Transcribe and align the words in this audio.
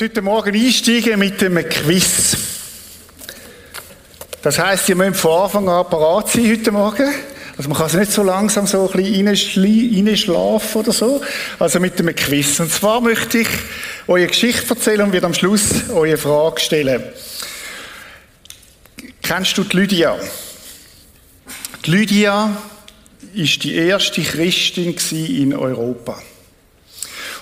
möchte 0.00 0.20
heute 0.20 0.22
Morgen 0.22 0.54
einsteigen 0.54 1.18
mit 1.18 1.42
einem 1.42 1.68
Quiz. 1.68 2.34
Das 4.40 4.58
heisst, 4.58 4.88
ihr 4.88 4.96
müsst 4.96 5.20
von 5.20 5.42
Anfang 5.42 5.68
an 5.68 5.90
parat 5.90 6.30
sein 6.30 6.50
heute 6.50 6.72
Morgen. 6.72 7.12
Also 7.58 7.68
man 7.68 7.76
kann 7.76 7.88
es 7.88 7.94
nicht 7.94 8.12
so 8.12 8.22
langsam 8.22 8.66
so 8.66 8.90
ein 8.90 9.26
bisschen 9.26 10.06
reinschlafen 10.06 10.80
oder 10.80 10.92
so. 10.92 11.20
Also 11.58 11.80
mit 11.80 11.98
einem 11.98 12.16
Quiz. 12.16 12.60
Und 12.60 12.72
zwar 12.72 13.02
möchte 13.02 13.40
ich 13.40 13.48
eure 14.06 14.26
Geschichte 14.26 14.70
erzählen 14.70 15.02
und 15.02 15.12
wird 15.12 15.24
am 15.24 15.34
Schluss 15.34 15.90
eure 15.90 16.16
Frage 16.16 16.60
stellen. 16.60 17.02
Kennst 19.20 19.58
du 19.58 19.64
die 19.64 19.76
Lydia? 19.76 20.18
Die 21.84 21.90
Lydia 21.90 22.56
ist 23.34 23.64
die 23.64 23.74
erste 23.74 24.22
Christin 24.22 24.96
in 25.12 25.54
Europa. 25.54 26.22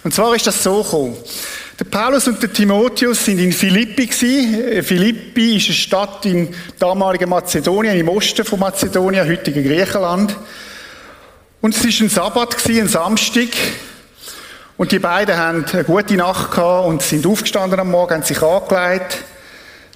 Und 0.03 0.13
zwar 0.13 0.35
ist 0.35 0.49
das 0.49 0.61
so 0.61 0.83
gekommen. 0.83 1.17
Der 1.79 1.85
Paulus 1.85 2.27
und 2.27 2.43
der 2.43 2.53
Timotheus 2.53 3.25
sind 3.25 3.39
in 3.39 3.53
Philippi. 3.53 4.03
Äh, 4.03 4.83
Philippi 4.83 5.59
ist 5.59 5.67
eine 5.67 5.75
Stadt 5.75 6.27
im 6.27 6.49
damaligen 6.77 7.31
Mazedonien, 7.31 7.97
im 7.97 8.09
Osten 8.09 8.45
von 8.45 8.59
Mazedonien, 8.59 9.29
heutigen 9.29 9.63
Griechenland. 9.63 10.35
Und 11.61 11.77
es 11.77 11.85
ist 11.85 12.01
ein 12.01 12.09
Sabbat 12.09 12.57
ein 12.69 12.89
Samstag. 12.89 13.51
Und 14.77 14.91
die 14.91 14.99
beiden 14.99 15.37
haben 15.37 15.65
eine 15.73 15.85
gute 15.85 16.15
Nacht 16.15 16.51
gehabt 16.51 16.89
und 16.89 17.01
sind 17.01 17.25
aufgestanden 17.25 17.79
am 17.79 17.93
Morgen, 17.93 18.15
haben 18.15 18.23
sich 18.25 18.43
angelegt. 18.43 19.19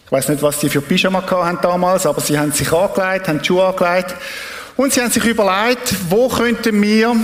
Ich 0.06 0.12
weiß 0.12 0.28
nicht, 0.28 0.42
was 0.42 0.60
die 0.60 0.68
für 0.68 0.82
Pyjama 0.82 1.28
haben 1.28 1.58
damals, 1.62 2.06
aber 2.06 2.20
sie 2.20 2.38
haben 2.38 2.52
sich 2.52 2.72
angelegt, 2.72 3.26
haben 3.26 3.40
die 3.40 3.46
Schuhe 3.46 3.66
angelegt. 3.66 4.14
Und 4.76 4.92
sie 4.92 5.00
haben 5.00 5.10
sich 5.10 5.24
überlegt, 5.24 5.96
wo 6.10 6.28
könnten 6.28 6.80
wir 6.80 7.16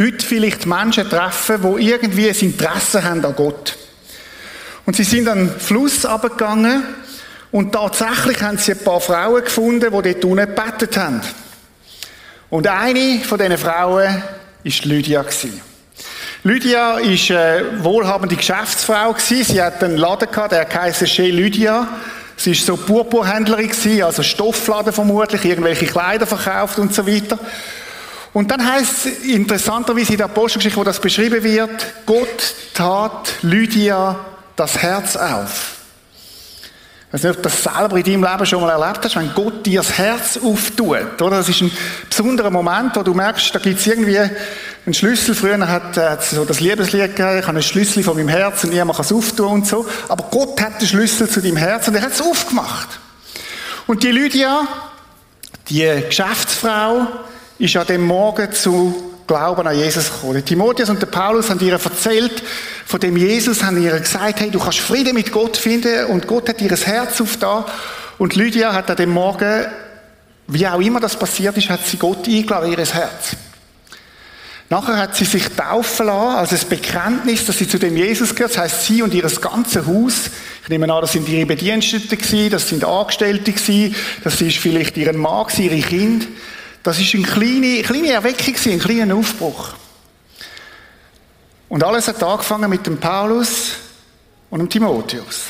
heute 0.00 0.26
vielleicht 0.26 0.66
Menschen 0.66 1.08
treffen, 1.08 1.76
die 1.76 1.88
irgendwie 1.88 2.28
ein 2.28 2.36
Interesse 2.36 3.04
haben 3.04 3.24
an 3.24 3.36
Gott. 3.36 3.78
Und 4.84 4.96
sie 4.96 5.04
sind 5.04 5.28
an 5.28 5.48
Fluss 5.58 6.04
abgegangen 6.04 6.82
und 7.52 7.72
tatsächlich 7.72 8.42
haben 8.42 8.58
sie 8.58 8.72
ein 8.72 8.78
paar 8.78 9.00
Frauen 9.00 9.44
gefunden, 9.44 9.80
die 9.80 10.12
dort 10.12 10.24
unten 10.24 10.54
gebetet 10.54 10.96
haben. 10.96 11.20
Und 12.50 12.66
eine 12.66 13.20
von 13.20 13.38
diesen 13.38 13.58
Frauen 13.58 14.22
ist 14.64 14.84
Lydia 14.84 15.24
Lydia 16.44 16.98
ist 16.98 17.30
eine 17.30 17.84
wohlhabende 17.84 18.34
Geschäftsfrau 18.34 19.14
Sie 19.18 19.62
hat 19.62 19.82
einen 19.84 19.96
Laden 19.96 20.28
gehabt, 20.28 20.52
der 20.52 20.68
heisst 20.68 21.06
Chez 21.06 21.30
Lydia. 21.30 21.86
Sie 22.36 22.50
ist 22.50 22.66
so 22.66 22.76
Purpurhändlerin 22.76 23.70
also 24.02 24.24
Stoffladen 24.24 24.92
vermutlich, 24.92 25.44
irgendwelche 25.44 25.86
Kleider 25.86 26.26
verkauft 26.26 26.78
und 26.80 26.92
so 26.92 27.06
weiter. 27.06 27.38
Und 28.32 28.50
dann 28.50 28.66
heißt 28.66 29.06
es 29.06 29.24
interessanterweise 29.24 30.12
in 30.12 30.18
der 30.18 30.26
Apostelgeschichte, 30.26 30.80
wo 30.80 30.84
das 30.84 30.98
beschrieben 30.98 31.44
wird, 31.44 31.86
Gott 32.06 32.54
tat 32.74 33.34
Lydia 33.42 34.18
das 34.56 34.78
Herz 34.78 35.16
auf. 35.16 35.76
Ich 37.08 37.14
weiß 37.14 37.24
nicht, 37.24 37.36
ob 37.36 37.42
du 37.42 37.48
das 37.50 37.62
selber 37.62 37.96
in 37.98 38.04
deinem 38.04 38.24
Leben 38.24 38.46
schon 38.46 38.62
mal 38.62 38.70
erlebt 38.70 39.04
hast, 39.04 39.16
wenn 39.16 39.34
Gott 39.34 39.66
dir 39.66 39.82
das 39.82 39.98
Herz 39.98 40.38
auftut. 40.42 41.20
Oder? 41.20 41.36
Das 41.36 41.48
ist 41.50 41.60
ein 41.60 41.70
besonderer 42.08 42.48
Moment, 42.48 42.96
wo 42.96 43.02
du 43.02 43.12
merkst, 43.12 43.54
da 43.54 43.58
gibt 43.58 43.80
es 43.80 43.86
irgendwie 43.86 44.18
einen 44.18 44.94
Schlüssel. 44.94 45.34
Früher 45.34 45.68
hat 45.68 45.94
es 45.96 46.30
so 46.30 46.46
das 46.46 46.60
Liebeslied 46.60 47.14
gegeben, 47.14 47.38
ich 47.38 47.42
habe 47.42 47.50
einen 47.50 47.62
Schlüssel 47.62 48.02
von 48.02 48.16
meinem 48.16 48.28
Herz 48.28 48.64
und 48.64 48.70
niemand 48.70 48.96
kann 48.96 49.04
es 49.04 49.12
auftun 49.12 49.46
und 49.48 49.66
so. 49.66 49.86
Aber 50.08 50.24
Gott 50.30 50.58
hat 50.62 50.80
den 50.80 50.88
Schlüssel 50.88 51.28
zu 51.28 51.42
deinem 51.42 51.58
Herz 51.58 51.86
und 51.86 51.96
er 51.96 52.02
hat 52.02 52.12
es 52.12 52.22
aufgemacht. 52.22 52.88
Und 53.86 54.02
die 54.02 54.10
Lydia, 54.10 54.66
die 55.68 56.04
Geschäftsfrau, 56.08 57.08
ist 57.58 57.76
an 57.76 57.86
dem 57.88 58.06
Morgen 58.06 58.50
zu 58.52 59.12
Glauben 59.26 59.66
an 59.66 59.76
Jesus 59.76 60.10
gekommen. 60.10 60.34
Der 60.34 60.44
Timotheus 60.44 60.88
und 60.88 61.00
der 61.00 61.06
Paulus 61.06 61.48
haben 61.48 61.60
ihr 61.60 61.72
erzählt 61.72 62.42
von 62.92 63.00
dem 63.00 63.16
Jesus, 63.16 63.62
haben 63.62 63.82
ihr 63.82 63.98
gesagt, 63.98 64.40
hey, 64.40 64.50
du 64.50 64.58
kannst 64.58 64.80
Frieden 64.80 65.14
mit 65.14 65.32
Gott 65.32 65.56
finden 65.56 66.04
und 66.08 66.26
Gott 66.26 66.50
hat 66.50 66.60
ihr 66.60 66.76
Herz 66.76 67.22
aufgetan. 67.22 67.64
Und 68.18 68.36
Lydia 68.36 68.74
hat 68.74 68.90
an 68.90 68.98
dem 68.98 69.08
Morgen, 69.08 69.64
wie 70.48 70.66
auch 70.66 70.78
immer 70.78 71.00
das 71.00 71.18
passiert 71.18 71.56
ist, 71.56 71.70
hat 71.70 71.86
sie 71.86 71.96
Gott 71.96 72.28
eingeladen, 72.28 72.70
ihr 72.70 72.76
Herz. 72.76 73.34
Nachher 74.68 74.98
hat 74.98 75.16
sie 75.16 75.24
sich 75.24 75.48
taufen 75.56 76.04
lassen, 76.04 76.36
als 76.36 76.52
ein 76.52 76.68
Bekenntnis, 76.68 77.46
dass 77.46 77.56
sie 77.56 77.66
zu 77.66 77.78
dem 77.78 77.96
Jesus 77.96 78.34
gehört. 78.34 78.52
Das 78.52 78.58
heißt, 78.58 78.84
sie 78.84 79.00
und 79.00 79.14
ihr 79.14 79.22
ganzes 79.22 79.86
Haus, 79.86 80.30
ich 80.62 80.68
nehme 80.68 80.92
an, 80.92 81.00
das 81.00 81.12
sind 81.12 81.26
ihre 81.30 81.46
Bediensteten 81.46 82.18
gewesen, 82.18 82.50
das 82.50 82.68
sind 82.68 82.84
Angestellte 82.84 83.52
gewesen, 83.52 83.96
das 84.22 84.38
ist 84.42 84.58
vielleicht 84.58 84.98
ihren 84.98 85.16
Mann 85.16 85.46
gewesen, 85.46 85.62
ihre 85.62 85.80
Kinder. 85.80 86.26
Das 86.82 87.00
ist 87.00 87.14
eine 87.14 87.22
kleine, 87.22 87.80
kleine 87.80 88.10
Erweckung, 88.10 88.54
ein 88.66 88.78
kleiner 88.78 89.14
Aufbruch. 89.14 89.76
Und 91.72 91.82
alles 91.82 92.06
hat 92.06 92.22
angefangen 92.22 92.68
mit 92.68 92.86
dem 92.86 92.98
Paulus 92.98 93.76
und 94.50 94.58
dem 94.58 94.68
Timotheus, 94.68 95.44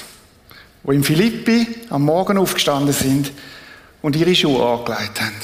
wo 0.84 0.92
in 0.92 1.02
Philippi 1.02 1.66
am 1.90 2.04
Morgen 2.04 2.38
aufgestanden 2.38 2.94
sind 2.94 3.32
und 4.02 4.14
ihre 4.14 4.32
Schuhe 4.32 4.64
angelegt 4.64 5.20
haben. 5.20 5.34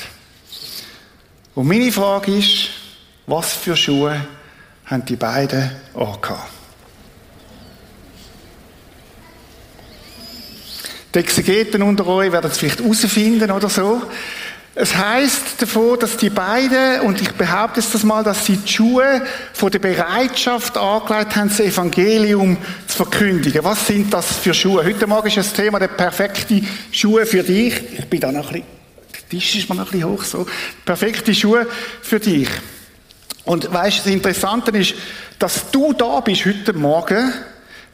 Und 1.57 1.67
meine 1.67 1.91
Frage 1.91 2.37
ist, 2.37 2.69
was 3.27 3.55
für 3.55 3.77
Schuhe 3.77 4.25
haben 4.87 5.05
die 5.05 5.17
beiden 5.17 5.69
angehabt? 5.95 6.49
Die 11.13 11.19
Exegeten 11.19 11.83
unter 11.83 12.07
euch 12.07 12.31
werden 12.31 12.53
es 12.53 12.59
vielleicht 12.59 12.79
herausfinden 12.79 13.51
oder 13.51 13.69
so. 13.69 14.01
Es 14.81 14.95
heißt 14.95 15.61
davon, 15.61 15.99
dass 15.99 16.17
die 16.19 16.31
beiden, 16.31 17.01
und 17.01 17.21
ich 17.21 17.33
behaupte 17.33 17.81
es 17.81 17.91
das 17.91 18.05
mal, 18.05 18.23
dass 18.23 18.47
sie 18.47 18.59
die 18.59 18.69
Schuhe 18.69 19.23
von 19.53 19.73
der 19.73 19.81
Bereitschaft 19.81 20.77
angelegt 20.77 21.35
haben, 21.35 21.49
das 21.49 21.59
Evangelium 21.59 22.57
zu 22.87 22.99
verkündigen. 22.99 23.65
Was 23.65 23.89
sind 23.89 24.15
das 24.15 24.37
für 24.37 24.55
Schuhe? 24.55 24.85
Heute 24.85 25.09
Morgen 25.09 25.27
ist 25.27 25.37
das 25.37 25.53
Thema 25.53 25.81
der 25.81 25.89
perfekte 25.89 26.63
Schuhe 26.93 27.27
für 27.27 27.43
dich. 27.43 27.75
Ich 27.99 28.07
bin 28.07 28.21
da 28.21 28.31
noch 28.31 28.53
ein 28.53 28.63
bisschen, 28.63 28.67
der 29.15 29.29
Tisch 29.29 29.57
ist 29.57 29.69
mir 29.69 29.75
noch 29.75 29.87
ein 29.87 29.91
bisschen 29.91 30.11
hoch, 30.11 30.23
so. 30.23 30.47
Perfekte 30.85 31.35
Schuhe 31.35 31.67
für 32.01 32.21
dich. 32.21 32.49
Und 33.47 33.73
weißt, 33.73 33.99
das 33.99 34.07
Interessante 34.07 34.71
ist, 34.79 34.95
dass 35.41 35.73
du 35.73 35.93
da 35.93 36.21
bist 36.21 36.47
heute 36.47 36.73
Morgen, 36.73 37.33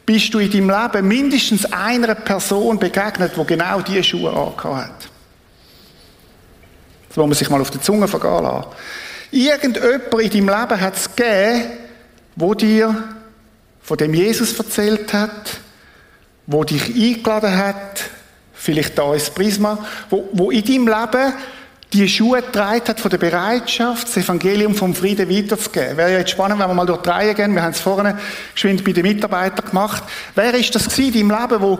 bist 0.05 0.31
du 0.31 0.37
in 0.37 0.51
deinem 0.51 0.69
Leben 0.69 1.07
mindestens 1.07 1.65
einer 1.65 2.13
Person 2.13 2.77
begegnet, 2.77 3.31
die 3.35 3.43
genau 3.43 3.81
diese 3.81 4.03
Schuhe 4.03 4.29
angehabt 4.29 4.65
hat. 4.65 5.14
Das 7.15 7.21
muss 7.21 7.27
man 7.27 7.33
sich 7.37 7.49
mal 7.49 7.61
auf 7.61 7.71
die 7.71 7.79
Zunge 7.79 8.09
vergehen 8.09 8.43
lassen. 8.43 8.67
Irgendjemand 9.31 10.21
in 10.21 10.29
deinem 10.29 10.59
Leben 10.59 10.81
hat 10.81 10.95
es 10.97 11.15
gegeben, 11.15 11.63
wo 12.35 12.53
dir 12.53 12.93
von 13.81 13.95
dem 13.95 14.13
Jesus 14.13 14.59
erzählt 14.59 15.13
hat, 15.13 15.59
wo 16.45 16.65
dich 16.65 16.93
eingeladen 16.93 17.55
hat, 17.55 18.03
vielleicht 18.53 18.97
da 18.97 19.13
ins 19.13 19.29
Prisma, 19.29 19.77
wo, 20.09 20.27
wo 20.33 20.51
in 20.51 20.65
deinem 20.65 20.87
Leben 20.89 21.33
die 21.93 22.09
Schuhe 22.09 22.41
getragen 22.41 22.85
hat 22.85 22.99
von 22.99 23.09
der 23.09 23.17
Bereitschaft, 23.17 24.09
das 24.09 24.17
Evangelium 24.17 24.75
vom 24.75 24.93
Frieden 24.93 25.29
weiterzugeben. 25.29 25.95
Wäre 25.95 26.11
ja 26.11 26.17
jetzt 26.19 26.31
spannend, 26.31 26.59
wenn 26.59 26.67
wir 26.67 26.73
mal 26.73 26.85
durch 26.85 27.01
die 27.01 27.33
gehen. 27.33 27.55
Wir 27.55 27.63
haben 27.63 27.71
es 27.71 27.79
vorne 27.79 28.19
geschwind 28.53 28.83
bei 28.83 28.91
den 28.91 29.03
Mitarbeitern 29.03 29.69
gemacht. 29.69 30.03
Wer 30.35 30.53
ist 30.55 30.75
das 30.75 30.97
in 30.97 31.13
deinem 31.13 31.31
Leben, 31.31 31.61
wo, 31.61 31.79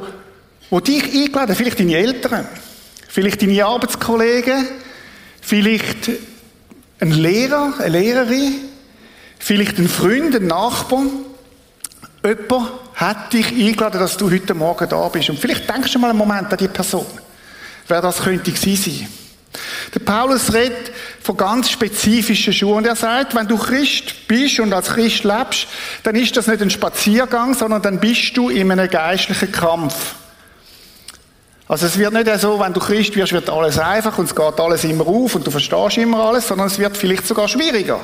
wo 0.70 0.80
dich 0.80 1.04
eingeladen 1.04 1.50
hat? 1.50 1.58
Vielleicht 1.58 1.80
deine 1.82 1.98
Eltern, 1.98 2.48
vielleicht 3.10 3.42
deine 3.42 3.66
Arbeitskollegen, 3.66 4.66
Vielleicht 5.46 6.10
ein 7.00 7.12
Lehrer, 7.12 7.76
eine 7.78 8.00
Lehrerin, 8.00 8.56
vielleicht 9.38 9.78
ein 9.78 9.88
Freund, 9.88 10.36
ein 10.36 10.48
Nachbar. 10.48 11.04
Jemand 12.24 12.72
hat 12.96 13.32
dich 13.32 13.52
eingeladen, 13.52 14.00
dass 14.00 14.18
du 14.18 14.32
heute 14.32 14.56
Morgen 14.56 14.90
da 14.90 15.08
bist. 15.10 15.30
Und 15.30 15.38
vielleicht 15.38 15.70
denkst 15.70 15.94
du 15.94 16.00
mal 16.00 16.10
einen 16.10 16.18
Moment 16.18 16.52
an 16.52 16.58
die 16.58 16.68
Person. 16.68 17.06
Wer 17.88 18.02
das 18.02 18.24
könnte 18.24 18.56
sein. 18.56 19.08
Der 19.94 20.00
Paulus 20.00 20.52
redet 20.52 20.92
von 21.22 21.38
ganz 21.38 21.70
spezifischen 21.70 22.52
Schuhen. 22.52 22.78
Und 22.78 22.88
er 22.88 22.96
sagt, 22.96 23.36
wenn 23.36 23.48
du 23.48 23.60
Christ 23.60 24.28
bist 24.28 24.60
und 24.60 24.74
als 24.74 24.90
Christ 24.90 25.26
lebst, 25.26 25.68
dann 26.02 26.16
ist 26.16 26.36
das 26.36 26.48
nicht 26.48 26.64
ein 26.64 26.72
Spaziergang, 26.72 27.54
sondern 27.54 27.84
dann 27.84 28.00
bist 28.00 28.36
du 28.36 28.50
in 28.50 28.72
einem 28.72 28.90
geistlichen 28.90 29.52
Kampf. 29.52 30.16
Also 31.68 31.88
es 31.88 31.98
wird 31.98 32.14
nicht 32.14 32.40
so, 32.40 32.60
wenn 32.60 32.74
du 32.74 32.80
Christ 32.80 33.16
wirst, 33.16 33.34
wird 33.34 33.50
alles 33.50 33.80
einfach 33.80 34.18
und 34.20 34.26
es 34.26 34.36
geht 34.36 34.60
alles 34.60 34.84
immer 34.84 35.08
auf 35.08 35.34
und 35.34 35.48
du 35.48 35.52
verstehst 35.52 35.98
immer 35.98 36.26
alles, 36.26 36.48
sondern 36.48 36.68
es 36.68 36.78
wird 36.78 36.96
vielleicht 36.96 37.26
sogar 37.26 37.48
schwieriger. 37.48 38.00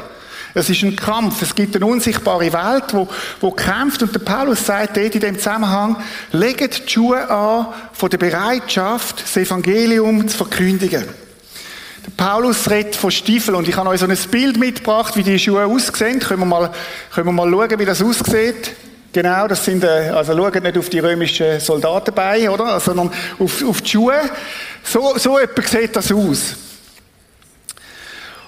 Es 0.54 0.70
ist 0.70 0.84
ein 0.84 0.96
Kampf. 0.96 1.42
Es 1.42 1.56
gibt 1.56 1.76
eine 1.76 1.86
unsichtbare 1.86 2.52
Welt, 2.52 2.86
wo, 2.92 3.08
wo 3.40 3.52
kämpft. 3.52 4.04
Und 4.04 4.14
der 4.14 4.20
Paulus 4.20 4.66
sagt 4.66 4.98
dort 4.98 5.16
in 5.16 5.22
dem 5.22 5.38
Zusammenhang, 5.38 5.98
legt 6.32 6.88
die 6.88 6.92
Schuhe 6.92 7.30
an 7.30 7.68
von 7.94 8.10
der 8.10 8.18
Bereitschaft, 8.18 9.22
das 9.22 9.38
Evangelium 9.38 10.28
zu 10.28 10.38
verkündigen. 10.38 11.06
Der 12.06 12.12
Paulus 12.18 12.70
redet 12.70 12.96
von 12.96 13.12
Stiefeln 13.12 13.56
und 13.56 13.68
ich 13.68 13.78
habe 13.78 13.90
euch 13.90 14.00
so 14.00 14.08
ein 14.08 14.18
Bild 14.32 14.58
mitgebracht, 14.58 15.16
wie 15.16 15.24
die 15.24 15.38
Schuhe 15.38 15.66
aussehen. 15.66 16.20
Können 16.20 16.42
wir 16.42 16.48
mal, 16.48 16.72
können 17.14 17.28
wir 17.28 17.32
mal 17.32 17.50
schauen, 17.50 17.80
wie 17.80 17.86
das 17.86 18.02
aussieht. 18.02 18.72
Genau, 19.14 19.46
das 19.48 19.66
sind, 19.66 19.84
äh, 19.84 20.10
also 20.10 20.36
schaut 20.36 20.64
nicht 20.64 20.78
auf 20.78 20.90
die 20.90 21.00
römischen 21.00 21.60
Soldaten 21.60 22.14
bei, 22.16 22.50
oder? 22.50 22.80
Sondern 22.80 23.12
auf, 23.40 23.64
auf 23.64 23.82
die 23.82 23.90
Schuhe. 23.90 24.22
So, 24.84 25.18
so 25.18 25.38
etwa 25.38 25.62
sieht 25.62 25.96
das 25.96 26.12
aus. 26.12 26.56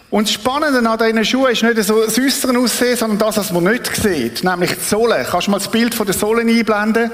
Und 0.09 0.27
das 0.27 0.33
Spannende 0.33 0.89
an 0.89 0.97
diesen 0.97 1.25
Schuhen 1.25 1.51
ist 1.51 1.63
nicht 1.63 1.83
so 1.83 2.05
das 2.05 2.17
Äußere 2.17 2.57
aussehen, 2.57 2.95
sondern 2.95 3.17
das, 3.17 3.37
was 3.37 3.51
man 3.51 3.63
nicht 3.65 3.93
sieht, 3.95 4.43
nämlich 4.43 4.75
die 4.75 4.85
Sohle. 4.85 5.25
Kannst 5.29 5.47
du 5.47 5.51
mal 5.51 5.57
das 5.57 5.69
Bild 5.69 5.93
von 5.95 6.05
der 6.05 6.15
Sohle 6.15 6.41
einblenden? 6.41 7.11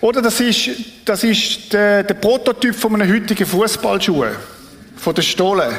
Oder 0.00 0.22
das 0.22 0.38
ist, 0.38 0.70
das 1.04 1.24
ist 1.24 1.72
der, 1.72 2.04
der 2.04 2.14
Prototyp 2.14 2.76
von 2.76 2.94
einem 2.94 3.12
heutigen 3.12 3.46
Fußballschuh. 3.46 4.26
Von 4.96 5.14
der 5.14 5.22
Stolle. 5.22 5.70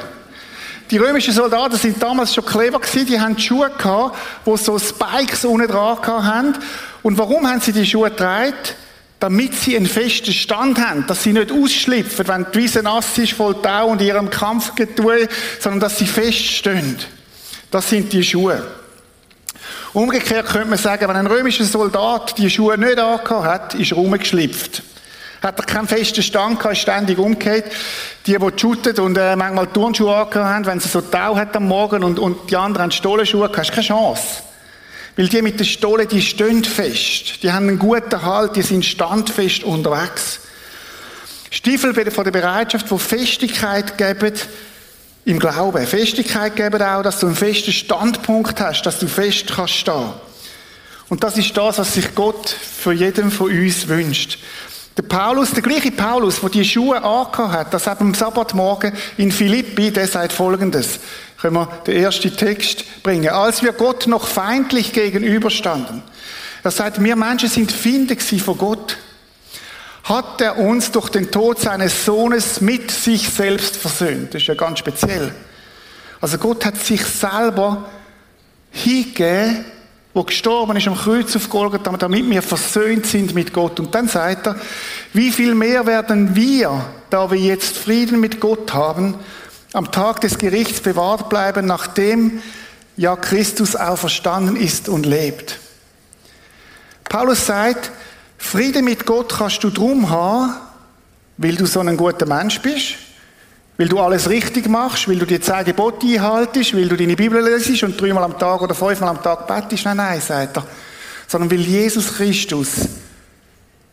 Die 0.91 0.97
römischen 0.97 1.33
Soldaten 1.33 1.77
sind 1.77 2.01
damals 2.01 2.33
schon 2.33 2.45
clever 2.45 2.79
gewesen. 2.79 3.05
Die 3.05 3.21
haben 3.21 3.37
Schuhe 3.37 3.69
gehabt, 3.69 4.17
wo 4.43 4.57
so 4.57 4.79
Spikes 4.79 5.45
unten 5.45 5.67
dran 5.67 6.25
haben. 6.25 6.55
Und 7.03 7.17
warum 7.17 7.47
haben 7.47 7.61
sie 7.61 7.73
die 7.73 7.85
Schuhe 7.85 8.09
getragen? 8.09 8.53
damit 9.19 9.53
sie 9.53 9.75
einen 9.75 9.85
festen 9.85 10.31
Stand 10.31 10.79
haben, 10.79 11.05
dass 11.05 11.23
sie 11.23 11.33
nicht 11.33 11.51
ausschlüpfen, 11.51 12.27
wenn 12.27 12.45
die 12.53 12.59
Wiese 12.59 12.81
nass 12.81 13.17
ist, 13.17 13.33
voll 13.33 13.61
Tau 13.61 13.87
und 13.87 14.01
ihrem 14.01 14.29
Kampfgetue, 14.29 15.27
sondern 15.59 15.81
dass 15.81 15.97
sie 15.97 16.07
feststehen. 16.07 16.97
Das 17.69 17.89
sind 17.89 18.11
die 18.13 18.23
Schuhe. 18.23 18.65
Umgekehrt 19.93 20.47
könnte 20.47 20.69
man 20.69 20.77
sagen, 20.77 21.07
wenn 21.07 21.15
ein 21.15 21.27
römischer 21.27 21.65
Soldat 21.65 22.37
die 22.37 22.49
Schuhe 22.49 22.77
nicht 22.77 22.97
angehabt 22.97 23.45
hat, 23.45 23.73
ist 23.75 23.91
er 23.91 23.97
rumgeschlüpft. 23.97 24.83
Hat 25.41 25.59
er 25.59 25.65
keinen 25.65 25.87
festen 25.87 26.23
Stand 26.23 26.59
gehabt, 26.59 26.75
ist 26.75 26.81
ständig 26.81 27.17
umgekehrt. 27.17 27.65
Die, 28.25 28.37
die 28.37 28.59
shooten 28.59 28.97
und 28.99 29.17
äh, 29.17 29.35
manchmal 29.35 29.67
Turnschuhe 29.67 30.15
angehabt 30.15 30.35
haben, 30.35 30.65
wenn 30.65 30.79
sie 30.79 30.89
so 30.89 31.01
Tau 31.01 31.35
hat 31.35 31.55
am 31.55 31.67
Morgen 31.67 32.03
und, 32.03 32.19
und 32.19 32.49
die 32.49 32.55
anderen 32.55 32.83
haben 32.83 32.91
Stollenschuhe 32.91 33.49
hast 33.55 33.71
keine 33.71 33.85
Chance. 33.85 34.43
Weil 35.19 35.27
die 35.27 35.41
mit 35.41 35.59
der 35.59 35.65
Stolle, 35.65 36.05
die 36.05 36.21
stehen 36.21 36.63
fest. 36.63 37.43
Die 37.43 37.51
haben 37.51 37.67
einen 37.67 37.77
guten 37.77 38.21
Halt, 38.21 38.55
die 38.55 38.61
sind 38.61 38.85
standfest 38.85 39.65
unterwegs. 39.65 40.39
Stiefel 41.49 41.93
von 42.09 42.23
der 42.23 42.31
Bereitschaft, 42.31 42.89
wo 42.89 42.97
Festigkeit 42.97 43.97
geben 43.97 44.31
im 45.25 45.37
Glauben. 45.37 45.85
Festigkeit 45.85 46.55
geben 46.55 46.81
auch, 46.81 47.03
dass 47.03 47.19
du 47.19 47.25
einen 47.25 47.35
festen 47.35 47.73
Standpunkt 47.73 48.61
hast, 48.61 48.83
dass 48.83 48.99
du 48.99 49.07
fest 49.07 49.51
kannst 49.53 49.73
stehen. 49.73 50.13
Und 51.09 51.21
das 51.21 51.37
ist 51.37 51.57
das, 51.57 51.79
was 51.79 51.95
sich 51.95 52.15
Gott 52.15 52.47
für 52.47 52.93
jeden 52.93 53.29
von 53.29 53.51
uns 53.51 53.89
wünscht. 53.89 54.39
Der 54.95 55.03
Paulus, 55.03 55.51
der 55.51 55.63
gleiche 55.63 55.91
Paulus, 55.91 56.39
der 56.39 56.49
die 56.49 56.63
Schuhe 56.63 57.03
angehabt 57.03 57.53
hat, 57.53 57.73
das 57.73 57.87
hat 57.87 57.99
am 57.99 58.13
Sabbatmorgen 58.13 58.93
in 59.17 59.33
Philippi, 59.33 59.91
der 59.91 60.07
sagt 60.07 60.31
Folgendes 60.31 61.01
können 61.41 61.55
wir 61.55 61.67
den 61.87 61.95
ersten 61.95 62.35
Text 62.35 63.01
bringen. 63.03 63.29
Als 63.29 63.63
wir 63.63 63.71
Gott 63.71 64.07
noch 64.07 64.27
feindlich 64.27 64.93
gegenüberstanden, 64.93 66.03
er 66.63 66.71
sagt, 66.71 67.01
wir 67.01 67.15
Menschen 67.15 67.49
sind 67.49 67.71
Finde 67.71 68.17
von 68.17 68.57
Gott, 68.57 68.97
hat 70.03 70.41
er 70.41 70.57
uns 70.57 70.91
durch 70.91 71.09
den 71.09 71.31
Tod 71.31 71.59
seines 71.59 72.03
Sohnes 72.05 72.61
mit 72.61 72.91
sich 72.91 73.29
selbst 73.29 73.77
versöhnt. 73.77 74.33
Das 74.33 74.41
ist 74.41 74.47
ja 74.47 74.55
ganz 74.55 74.79
speziell. 74.79 75.33
Also 76.19 76.37
Gott 76.37 76.65
hat 76.65 76.77
sich 76.77 77.05
selber 77.05 77.89
hingegeben, 78.71 79.65
wo 80.13 80.23
gestorben 80.23 80.75
ist 80.75 80.87
am 80.87 80.97
Kreuz 80.97 81.35
auf 81.35 81.49
Golgatha, 81.49 81.95
damit 81.95 82.29
wir 82.29 82.41
versöhnt 82.41 83.05
sind 83.05 83.35
mit 83.35 83.53
Gott. 83.53 83.79
Und 83.79 83.93
dann 83.93 84.07
sagt 84.07 84.47
er, 84.47 84.55
wie 85.13 85.31
viel 85.31 85.55
mehr 85.55 85.85
werden 85.85 86.35
wir, 86.35 86.83
da 87.09 87.29
wir 87.31 87.39
jetzt 87.39 87.77
Frieden 87.77 88.19
mit 88.19 88.39
Gott 88.39 88.73
haben, 88.73 89.15
am 89.73 89.91
Tag 89.91 90.21
des 90.21 90.37
Gerichts 90.37 90.81
bewahrt 90.81 91.29
bleiben, 91.29 91.65
nachdem 91.65 92.41
ja 92.97 93.15
Christus 93.15 93.75
auferstanden 93.75 94.55
ist 94.55 94.89
und 94.89 95.05
lebt. 95.05 95.59
Paulus 97.05 97.45
sagt, 97.45 97.91
Friede 98.37 98.81
mit 98.81 99.05
Gott 99.05 99.35
kannst 99.37 99.63
du 99.63 99.69
drum 99.69 100.09
haben, 100.09 100.55
weil 101.37 101.55
du 101.55 101.65
so 101.65 101.79
ein 101.79 101.97
guter 101.97 102.25
Mensch 102.25 102.59
bist, 102.61 102.95
weil 103.77 103.87
du 103.87 103.99
alles 103.99 104.29
richtig 104.29 104.67
machst, 104.67 105.07
weil 105.07 105.19
du 105.19 105.25
die 105.25 105.39
zehn 105.39 105.65
Gebote 105.65 106.05
einhaltest, 106.05 106.75
weil 106.75 106.87
du 106.87 106.97
deine 106.97 107.15
Bibel 107.15 107.43
lesest 107.43 107.83
und 107.83 107.99
dreimal 107.99 108.23
am 108.23 108.37
Tag 108.37 108.61
oder 108.61 108.75
fünfmal 108.75 109.09
am 109.09 109.23
Tag 109.23 109.47
betest. 109.47 109.85
Nein, 109.85 109.97
nein, 109.97 110.21
sagt 110.21 110.57
er. 110.57 110.65
Sondern 111.27 111.51
weil 111.51 111.61
Jesus 111.61 112.15
Christus 112.15 112.87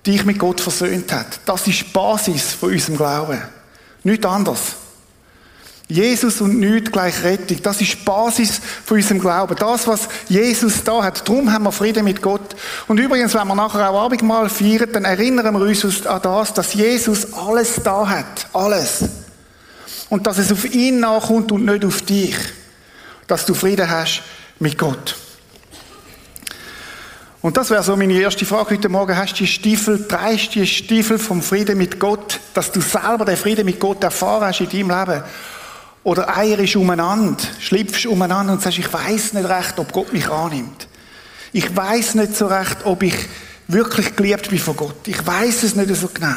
dich 0.06 0.24
mit 0.24 0.38
Gott 0.38 0.60
versöhnt 0.60 1.12
hat. 1.12 1.40
Das 1.44 1.66
ist 1.66 1.80
die 1.80 1.84
Basis 1.92 2.54
von 2.54 2.72
unserem 2.72 2.96
Glauben. 2.96 3.42
Nichts 4.02 4.26
anderes. 4.26 4.76
Jesus 5.88 6.40
und 6.40 6.58
nichts 6.58 6.90
gleich 6.90 7.22
Rettung. 7.22 7.62
Das 7.62 7.80
ist 7.80 7.92
die 7.92 8.04
Basis 8.04 8.60
von 8.84 8.96
unserem 8.96 9.20
Glauben. 9.20 9.54
Das, 9.54 9.86
was 9.86 10.08
Jesus 10.28 10.82
da 10.82 11.04
hat. 11.04 11.28
Darum 11.28 11.52
haben 11.52 11.62
wir 11.62 11.70
Frieden 11.70 12.04
mit 12.04 12.20
Gott. 12.20 12.56
Und 12.88 12.98
übrigens, 12.98 13.34
wenn 13.34 13.46
wir 13.46 13.54
nachher 13.54 13.88
auch 13.90 14.04
Abendmahl 14.04 14.48
feiern, 14.48 14.90
dann 14.92 15.04
erinnern 15.04 15.54
wir 15.54 15.60
uns 15.60 16.06
an 16.06 16.22
das, 16.22 16.54
dass 16.54 16.74
Jesus 16.74 17.32
alles 17.34 17.76
da 17.84 18.08
hat. 18.08 18.48
Alles. 18.52 19.04
Und 20.08 20.26
dass 20.26 20.38
es 20.38 20.50
auf 20.50 20.64
ihn 20.64 20.98
nachkommt 20.98 21.52
und 21.52 21.64
nicht 21.64 21.84
auf 21.84 22.02
dich. 22.02 22.36
Dass 23.28 23.46
du 23.46 23.54
Frieden 23.54 23.88
hast 23.88 24.22
mit 24.58 24.76
Gott. 24.76 25.14
Und 27.42 27.56
das 27.56 27.70
wäre 27.70 27.84
so 27.84 27.96
meine 27.96 28.14
erste 28.14 28.44
Frage 28.44 28.70
heute 28.70 28.88
Morgen. 28.88 29.16
Hast 29.16 29.34
du 29.34 29.44
die 29.44 29.46
Stiefel, 29.46 30.04
dreist 30.08 30.56
die 30.56 30.66
Stiefel 30.66 31.16
vom 31.16 31.42
Frieden 31.42 31.78
mit 31.78 32.00
Gott, 32.00 32.40
dass 32.54 32.72
du 32.72 32.80
selber 32.80 33.24
den 33.24 33.36
Frieden 33.36 33.64
mit 33.64 33.78
Gott 33.78 34.02
erfahren 34.02 34.46
hast 34.46 34.60
in 34.60 34.68
deinem 34.68 34.98
Leben? 34.98 35.22
Oder 36.06 36.36
eierst 36.36 36.76
umeinander, 36.76 37.42
schlüpfst 37.58 38.06
umeinander 38.06 38.52
und 38.52 38.62
sagst, 38.62 38.78
ich 38.78 38.92
weiß 38.92 39.32
nicht 39.32 39.48
recht, 39.48 39.76
ob 39.80 39.92
Gott 39.92 40.12
mich 40.12 40.28
annimmt. 40.28 40.86
Ich 41.52 41.74
weiß 41.74 42.14
nicht 42.14 42.36
so 42.36 42.46
recht, 42.46 42.76
ob 42.84 43.02
ich 43.02 43.16
wirklich 43.66 44.14
geliebt 44.14 44.48
bin 44.48 44.60
von 44.60 44.76
Gott. 44.76 45.08
Ich 45.08 45.26
weiß 45.26 45.64
es 45.64 45.74
nicht 45.74 45.92
so 45.96 46.06
genau. 46.06 46.36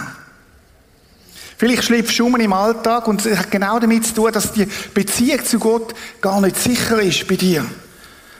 Vielleicht 1.56 1.84
schlüpfst 1.84 2.18
du 2.18 2.26
um 2.26 2.36
im 2.38 2.52
Alltag 2.52 3.08
und 3.08 3.24
es 3.24 3.38
hat 3.38 3.52
genau 3.52 3.78
damit 3.78 4.08
zu 4.08 4.16
tun, 4.16 4.32
dass 4.32 4.54
die 4.54 4.68
Beziehung 4.96 5.46
zu 5.46 5.60
Gott 5.60 5.94
gar 6.20 6.42
nicht 6.42 6.58
sicher 6.58 7.00
ist 7.00 7.28
bei 7.28 7.36
dir. 7.36 7.64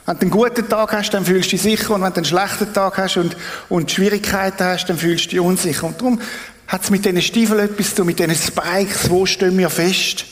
Wenn 0.06 0.16
du 0.16 0.22
einen 0.22 0.30
guten 0.32 0.68
Tag 0.68 0.92
hast, 0.94 1.10
dann 1.10 1.24
fühlst 1.24 1.46
du 1.46 1.50
dich 1.50 1.62
sicher 1.62 1.94
und 1.94 2.02
wenn 2.02 2.12
du 2.12 2.16
einen 2.16 2.24
schlechten 2.24 2.72
Tag 2.72 2.98
hast 2.98 3.18
und, 3.18 3.36
und 3.68 3.88
Schwierigkeiten 3.88 4.64
hast, 4.64 4.86
dann 4.86 4.98
fühlst 4.98 5.26
du 5.26 5.30
dich 5.30 5.40
unsicher. 5.40 5.86
Und 5.86 6.00
darum 6.00 6.20
hat 6.66 6.82
es 6.82 6.90
mit 6.90 7.04
diesen 7.04 7.22
Stiefeln 7.22 7.60
etwas 7.60 7.90
zu 7.90 7.96
tun, 7.98 8.06
mit 8.06 8.18
diesen 8.18 8.34
Spikes, 8.34 9.08
wo 9.08 9.26
stehen 9.26 9.56
wir 9.56 9.70
fest? 9.70 10.24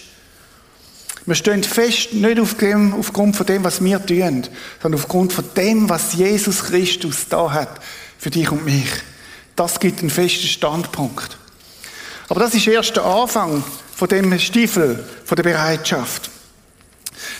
Wir 1.28 1.34
stehen 1.34 1.62
fest 1.62 2.14
nicht 2.14 2.40
auf 2.40 2.54
dem, 2.54 2.94
aufgrund 2.94 3.36
von 3.36 3.44
dem, 3.44 3.62
was 3.62 3.84
wir 3.84 3.98
tun, 4.04 4.46
sondern 4.80 4.98
aufgrund 4.98 5.30
von 5.30 5.44
dem, 5.54 5.86
was 5.90 6.14
Jesus 6.14 6.64
Christus 6.64 7.28
da 7.28 7.50
hat 7.52 7.82
für 8.18 8.30
dich 8.30 8.50
und 8.50 8.64
mich. 8.64 8.88
Das 9.54 9.78
gibt 9.78 10.00
einen 10.00 10.08
festen 10.08 10.46
Standpunkt. 10.46 11.36
Aber 12.30 12.40
das 12.40 12.54
ist 12.54 12.66
erst 12.66 12.96
der 12.96 13.04
Anfang 13.04 13.62
von 13.94 14.08
dem 14.08 14.38
Stiefel, 14.38 15.06
von 15.26 15.36
der 15.36 15.42
Bereitschaft. 15.42 16.30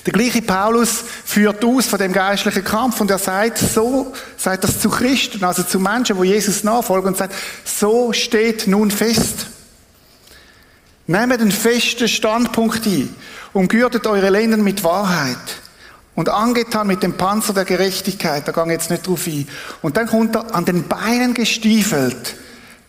Der 0.04 0.12
gleiche 0.12 0.42
Paulus 0.42 1.02
führt 1.25 1.64
aus 1.64 1.87
von 1.87 1.99
dem 1.99 2.12
geistlichen 2.12 2.64
Kampf 2.64 3.00
und 3.00 3.11
er 3.11 3.16
sagt 3.16 3.57
so, 3.57 4.12
sagt 4.37 4.64
das 4.64 4.80
zu 4.80 4.90
Christen, 4.90 5.42
also 5.42 5.62
zu 5.62 5.80
Menschen, 5.80 6.18
wo 6.18 6.25
Jesus 6.25 6.62
nachfolgen 6.62 7.09
und 7.09 7.16
sagt, 7.16 7.35
so 7.64 8.12
steht 8.12 8.66
nun 8.66 8.90
fest. 8.90 9.47
Nehmt 11.07 11.40
einen 11.40 11.52
festen 11.52 12.07
Standpunkt 12.07 12.85
ein. 12.85 13.14
Umgürtet 13.58 14.06
eure 14.06 14.30
Lenden 14.30 14.62
mit 14.62 14.84
Wahrheit. 14.84 15.36
Und 16.14 16.28
angetan 16.28 16.86
mit 16.86 17.02
dem 17.02 17.14
Panzer 17.14 17.52
der 17.52 17.64
Gerechtigkeit, 17.64 18.46
da 18.46 18.64
ich 18.64 18.70
jetzt 18.70 18.88
nicht 18.88 19.04
drauf 19.04 19.26
ein. 19.26 19.48
Und 19.82 19.96
dann 19.96 20.06
kommt 20.06 20.36
er 20.36 20.54
an 20.54 20.64
den 20.64 20.86
Beinen 20.86 21.34
gestiefelt, 21.34 22.36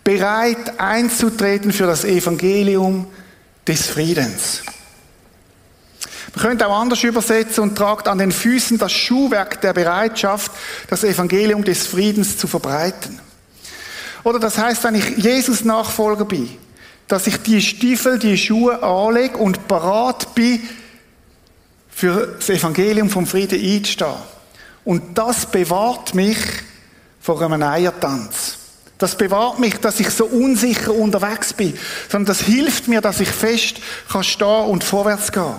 bereit 0.04 0.80
einzutreten 0.80 1.74
für 1.74 1.88
das 1.88 2.06
Evangelium 2.06 3.08
des 3.68 3.88
Friedens. 3.88 4.62
Man 6.36 6.46
könnte 6.46 6.68
auch 6.68 6.80
anders 6.80 7.04
übersetzen 7.04 7.64
und 7.64 7.76
tragt 7.76 8.08
an 8.08 8.20
den 8.20 8.32
Füßen 8.32 8.78
das 8.78 8.92
Schuhwerk 8.92 9.62
der 9.62 9.74
Bereitschaft, 9.74 10.52
das 10.88 11.04
Evangelium 11.04 11.64
des 11.64 11.88
Friedens 11.88 12.38
zu 12.38 12.46
verbreiten. 12.46 13.20
Oder 14.24 14.38
das 14.38 14.60
heißt, 14.60 14.84
wenn 14.84 14.94
ich 14.94 15.18
Jesus 15.18 15.66
Nachfolger 15.66 16.26
bin, 16.26 16.48
dass 17.10 17.28
ich 17.28 17.38
die 17.38 17.62
Stiefel, 17.62 18.20
die 18.20 18.38
Schuhe 18.38 18.82
anlege 18.82 19.38
und 19.38 19.68
parat 19.68 20.34
bin, 20.36 20.62
für 21.90 22.36
das 22.38 22.50
Evangelium 22.50 23.10
vom 23.10 23.28
Frieden 23.28 23.60
einzustehen. 23.60 24.14
Und 24.86 25.18
das 25.18 25.48
bewahrt 25.48 26.14
mich 26.14 26.38
vor 27.20 27.42
einem 27.42 27.62
Eiertanz. 27.62 28.58
Das 29.00 29.18
bewahrt 29.18 29.60
mich, 29.60 29.78
dass 29.78 30.00
ich 30.00 30.10
so 30.12 30.26
unsicher 30.26 30.94
unterwegs 30.94 31.52
bin, 31.52 31.74
sondern 32.10 32.28
das 32.28 32.42
hilft 32.42 32.88
mir, 32.88 33.02
dass 33.02 33.20
ich 33.20 33.30
fest 33.30 33.78
kann 34.10 34.24
stehen 34.24 34.66
und 34.66 34.84
vorwärts 34.84 35.32
gehen. 35.32 35.56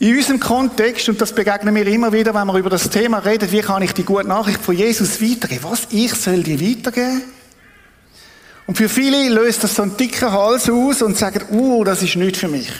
In 0.00 0.16
unserem 0.16 0.38
Kontext, 0.38 1.08
und 1.08 1.20
das 1.20 1.32
begegnen 1.32 1.74
wir 1.74 1.86
immer 1.86 2.12
wieder, 2.12 2.34
wenn 2.34 2.46
wir 2.46 2.58
über 2.58 2.70
das 2.70 2.90
Thema 2.90 3.20
reden, 3.20 3.50
wie 3.50 3.62
kann 3.62 3.82
ich 3.82 3.92
die 3.92 4.04
gute 4.04 4.28
Nachricht 4.28 4.60
von 4.60 4.76
Jesus 4.76 5.22
weitergeben? 5.22 5.64
Was? 5.64 5.88
Ich 5.90 6.14
soll 6.14 6.42
die 6.42 6.60
weitergeben? 6.60 7.22
Und 8.66 8.76
für 8.76 8.88
viele 8.88 9.28
löst 9.28 9.62
das 9.62 9.74
so 9.74 9.82
einen 9.82 9.96
dicken 9.96 10.32
Hals 10.32 10.70
aus 10.70 11.02
und 11.02 11.16
sagen, 11.16 11.44
uh, 11.50 11.84
das 11.84 12.02
ist 12.02 12.16
nicht 12.16 12.36
für 12.36 12.48
mich. 12.48 12.70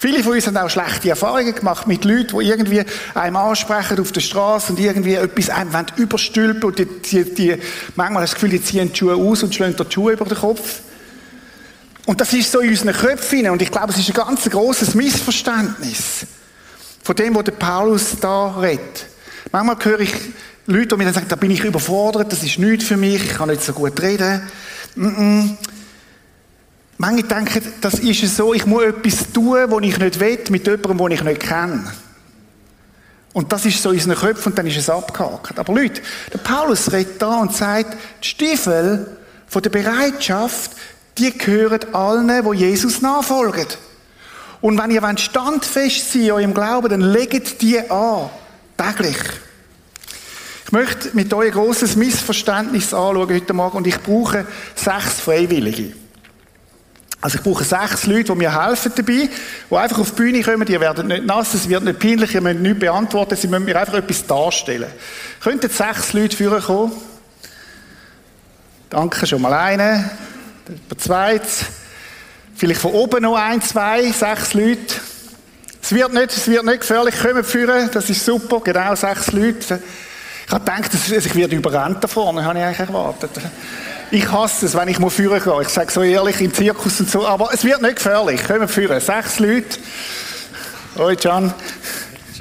Viele 0.00 0.22
von 0.22 0.34
uns 0.34 0.46
haben 0.46 0.56
auch 0.56 0.70
schlechte 0.70 1.10
Erfahrungen 1.10 1.52
gemacht 1.52 1.88
mit 1.88 2.04
Leuten, 2.04 2.38
die 2.38 2.46
irgendwie 2.46 2.84
einem 3.14 3.36
ansprechen 3.36 3.98
auf 3.98 4.12
der 4.12 4.20
Straße 4.20 4.72
und 4.72 4.78
irgendwie 4.78 5.14
etwas 5.14 5.50
einem 5.50 5.72
überstülpen 5.96 6.64
und 6.64 6.78
die, 6.78 6.86
die, 6.86 7.34
die, 7.34 7.56
manchmal 7.96 8.22
das 8.22 8.34
Gefühl, 8.34 8.50
die 8.50 8.62
ziehen 8.62 8.92
die 8.92 8.96
Schuhe 8.96 9.16
aus 9.16 9.42
und 9.42 9.52
schlagen 9.52 9.74
die 9.76 9.92
Schuhe 9.92 10.12
über 10.12 10.24
den 10.24 10.38
Kopf. 10.38 10.80
Und 12.06 12.20
das 12.20 12.32
ist 12.32 12.52
so 12.52 12.60
in 12.60 12.70
unseren 12.70 12.92
Köpfen 12.92 13.50
und 13.50 13.60
ich 13.60 13.72
glaube, 13.72 13.92
es 13.92 13.98
ist 13.98 14.08
ein 14.08 14.14
ganz 14.14 14.48
großes 14.48 14.94
Missverständnis 14.94 16.26
von 17.02 17.16
dem, 17.16 17.34
was 17.34 17.44
der 17.44 17.52
Paulus 17.52 18.16
da 18.20 18.56
redet. 18.56 19.06
Manchmal 19.50 19.76
höre 19.84 20.00
ich 20.00 20.14
Leute, 20.66 20.88
die 20.88 20.96
mir 20.96 21.04
dann 21.06 21.14
sagen, 21.14 21.26
da 21.28 21.36
bin 21.36 21.50
ich 21.50 21.64
überfordert, 21.64 22.30
das 22.30 22.44
ist 22.44 22.58
nichts 22.58 22.84
für 22.84 22.96
mich, 22.96 23.24
ich 23.24 23.34
kann 23.34 23.48
nicht 23.48 23.64
so 23.64 23.72
gut 23.72 24.00
reden. 24.00 24.42
Manche 26.98 27.22
denken, 27.22 27.62
das 27.80 27.94
ist 27.94 28.36
so, 28.36 28.52
ich 28.52 28.66
muss 28.66 28.82
etwas 28.82 29.32
tun, 29.32 29.56
was 29.68 29.82
ich 29.82 29.98
nicht 29.98 30.18
will, 30.18 30.38
mit 30.50 30.66
jemandem, 30.66 30.98
den 30.98 31.10
ich 31.12 31.22
nicht 31.22 31.40
kenne. 31.40 31.92
Und 33.32 33.52
das 33.52 33.64
ist 33.66 33.80
so 33.80 33.90
in 33.90 33.96
unseren 33.96 34.16
Köpfen 34.16 34.52
und 34.52 34.58
dann 34.58 34.66
ist 34.66 34.78
es 34.78 34.90
abgehakt. 34.90 35.58
Aber 35.58 35.72
Leute, 35.72 36.02
der 36.32 36.38
Paulus 36.38 36.90
redet 36.90 37.22
da 37.22 37.40
und 37.40 37.54
sagt, 37.54 37.96
die 38.24 38.26
Stiefel 38.26 39.16
von 39.46 39.62
der 39.62 39.70
Bereitschaft, 39.70 40.72
die 41.18 41.36
gehören 41.36 41.94
allen, 41.94 42.44
wo 42.44 42.52
Jesus 42.52 43.00
nachfolgen. 43.00 43.66
Und 44.60 44.76
wenn 44.76 44.90
ihr 44.90 45.18
standfest 45.18 46.12
sein 46.12 46.22
in 46.22 46.32
eurem 46.32 46.54
Glauben, 46.54 46.88
dann 46.88 47.00
legt 47.00 47.62
die 47.62 47.78
an. 47.88 48.30
Täglich. 48.76 49.16
Ich 50.68 50.72
möchte 50.72 51.08
mit 51.14 51.32
euch 51.32 51.46
ein 51.46 51.54
grosses 51.54 51.96
Missverständnis 51.96 52.92
anschauen 52.92 53.34
heute 53.34 53.54
Morgen 53.54 53.78
und 53.78 53.86
ich 53.86 53.98
brauche 54.02 54.46
sechs 54.74 55.18
Freiwillige. 55.18 55.94
Also 57.22 57.38
ich 57.38 57.42
brauche 57.42 57.64
sechs 57.64 58.04
Leute, 58.04 58.24
die 58.24 58.34
mir 58.34 58.62
helfen 58.62 58.92
dabei, 58.94 59.30
die 59.70 59.74
einfach 59.74 59.98
auf 59.98 60.10
die 60.10 60.16
Bühne 60.16 60.42
kommen, 60.42 60.66
die 60.66 60.78
werden 60.78 61.06
nicht 61.06 61.24
nass, 61.24 61.54
es 61.54 61.70
wird 61.70 61.84
nicht 61.84 61.98
peinlich, 61.98 62.34
ihr 62.34 62.42
müsst 62.42 62.60
nichts 62.60 62.80
beantworten, 62.80 63.34
sie 63.36 63.48
müssen 63.48 63.64
mir 63.64 63.80
einfach 63.80 63.94
etwas 63.94 64.26
darstellen. 64.26 64.90
Könnten 65.40 65.70
sechs 65.70 66.12
Leute 66.12 66.36
führen 66.36 66.62
kommen? 66.62 66.92
Danke, 68.90 69.26
schon 69.26 69.40
mal 69.40 69.54
eine. 69.54 70.10
Der 70.90 70.98
zweite. 70.98 71.48
Vielleicht 72.54 72.82
von 72.82 72.92
oben 72.92 73.22
noch 73.22 73.36
ein, 73.36 73.62
zwei, 73.62 74.12
sechs 74.12 74.52
Leute. 74.52 74.96
Es 75.80 75.92
wird 75.92 76.12
nicht, 76.12 76.36
es 76.36 76.46
wird 76.46 76.66
nicht 76.66 76.80
gefährlich 76.80 77.18
kommen 77.18 77.42
führen, 77.42 77.88
das 77.90 78.10
ist 78.10 78.22
super, 78.22 78.60
genau 78.60 78.94
sechs 78.94 79.32
Leute. 79.32 79.80
Ich 80.48 80.54
habe 80.54 80.64
gedacht, 80.64 80.90
ich 80.94 81.34
werde 81.34 81.56
überrannt 81.56 82.02
da 82.02 82.08
vorne, 82.08 82.42
habe 82.42 82.58
ich 82.58 82.64
eigentlich 82.64 82.88
erwartet. 82.88 83.32
Ich 84.10 84.32
hasse 84.32 84.64
es, 84.64 84.74
wenn 84.74 84.88
ich 84.88 84.98
mal 84.98 85.10
führen 85.10 85.42
gehe. 85.42 85.60
Ich 85.60 85.68
sage 85.68 85.92
so 85.92 86.02
ehrlich, 86.02 86.40
im 86.40 86.54
Zirkus 86.54 87.00
und 87.00 87.10
so. 87.10 87.26
Aber 87.26 87.50
es 87.52 87.64
wird 87.64 87.82
nicht 87.82 87.96
gefährlich. 87.96 88.42
Können 88.44 88.62
wir 88.62 88.68
führen. 88.68 88.98
Sechs 88.98 89.38
Leute. 89.38 89.78
Hoi, 90.96 91.16
Can. 91.16 91.52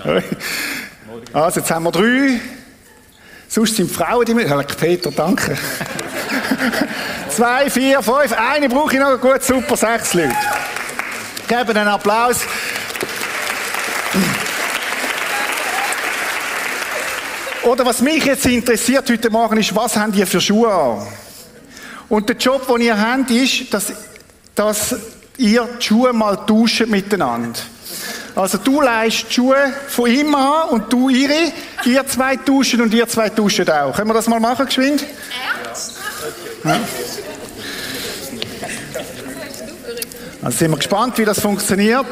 Hoi. 0.05 0.23
Also, 1.33 1.59
jetzt 1.59 1.69
haben 1.69 1.83
wir 1.83 1.91
drei. 1.91 2.39
Sonst 3.49 3.75
sind 3.75 3.91
Frauen 3.91 4.23
die 4.25 4.33
mit. 4.33 4.77
Peter, 4.77 5.11
danke. 5.11 5.57
Zwei, 7.29 7.69
vier, 7.69 8.01
fünf. 8.01 8.31
Eine 8.31 8.69
brauche 8.69 8.93
ich 8.93 9.01
noch. 9.01 9.19
Gut, 9.19 9.43
super, 9.43 9.75
sechs 9.75 10.13
Leute. 10.13 10.31
Geben 11.49 11.75
einen 11.75 11.89
Applaus. 11.89 12.39
Oder 17.67 17.85
was 17.85 18.01
mich 18.01 18.23
jetzt 18.23 18.45
interessiert 18.45 19.09
heute 19.09 19.29
Morgen 19.29 19.57
ist, 19.57 19.75
was 19.75 19.97
haben 19.97 20.13
die 20.13 20.25
für 20.25 20.39
Schuhe 20.39 20.73
an? 20.73 21.05
Und 22.07 22.29
der 22.29 22.37
Job, 22.37 22.65
den 22.65 22.79
ihr 22.79 22.97
habt, 22.97 23.29
ist, 23.29 23.73
dass, 23.73 23.91
dass 24.55 24.95
ihr 25.35 25.67
die 25.77 25.85
Schuhe 25.85 26.13
mal 26.13 26.37
tauscht 26.37 26.85
miteinander. 26.87 27.59
Also 28.35 28.57
du 28.57 28.79
leist 28.79 29.25
die 29.29 29.33
Schuhe 29.33 29.73
von 29.89 30.09
ihm 30.09 30.33
an 30.33 30.69
und 30.69 30.93
du 30.93 31.09
ihre, 31.09 31.51
ihr 31.83 32.07
zwei 32.07 32.37
tauschen 32.37 32.79
und 32.79 32.93
ihr 32.93 33.05
zwei 33.05 33.27
tauschen 33.27 33.69
auch. 33.69 33.93
Können 33.93 34.11
wir 34.11 34.13
das 34.13 34.27
mal 34.27 34.39
machen, 34.39 34.65
geschwind? 34.65 35.03
Ja. 36.63 36.79
Also 40.41 40.57
sind 40.57 40.71
wir 40.71 40.77
gespannt, 40.77 41.17
wie 41.17 41.25
das 41.25 41.41
funktioniert. 41.41 42.07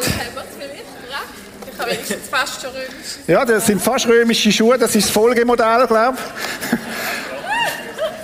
Ich 1.77 2.11
habe 2.11 2.21
fast 2.29 2.61
schon 2.61 2.71
römisch. 2.71 3.17
Ja, 3.27 3.45
das 3.45 3.65
sind 3.65 3.81
fast 3.81 4.07
römische 4.07 4.51
Schuhe, 4.51 4.77
das 4.77 4.95
ist 4.95 5.07
das 5.07 5.11
Folgemodell, 5.11 5.87
glaube 5.87 6.17
ich. 6.17 6.79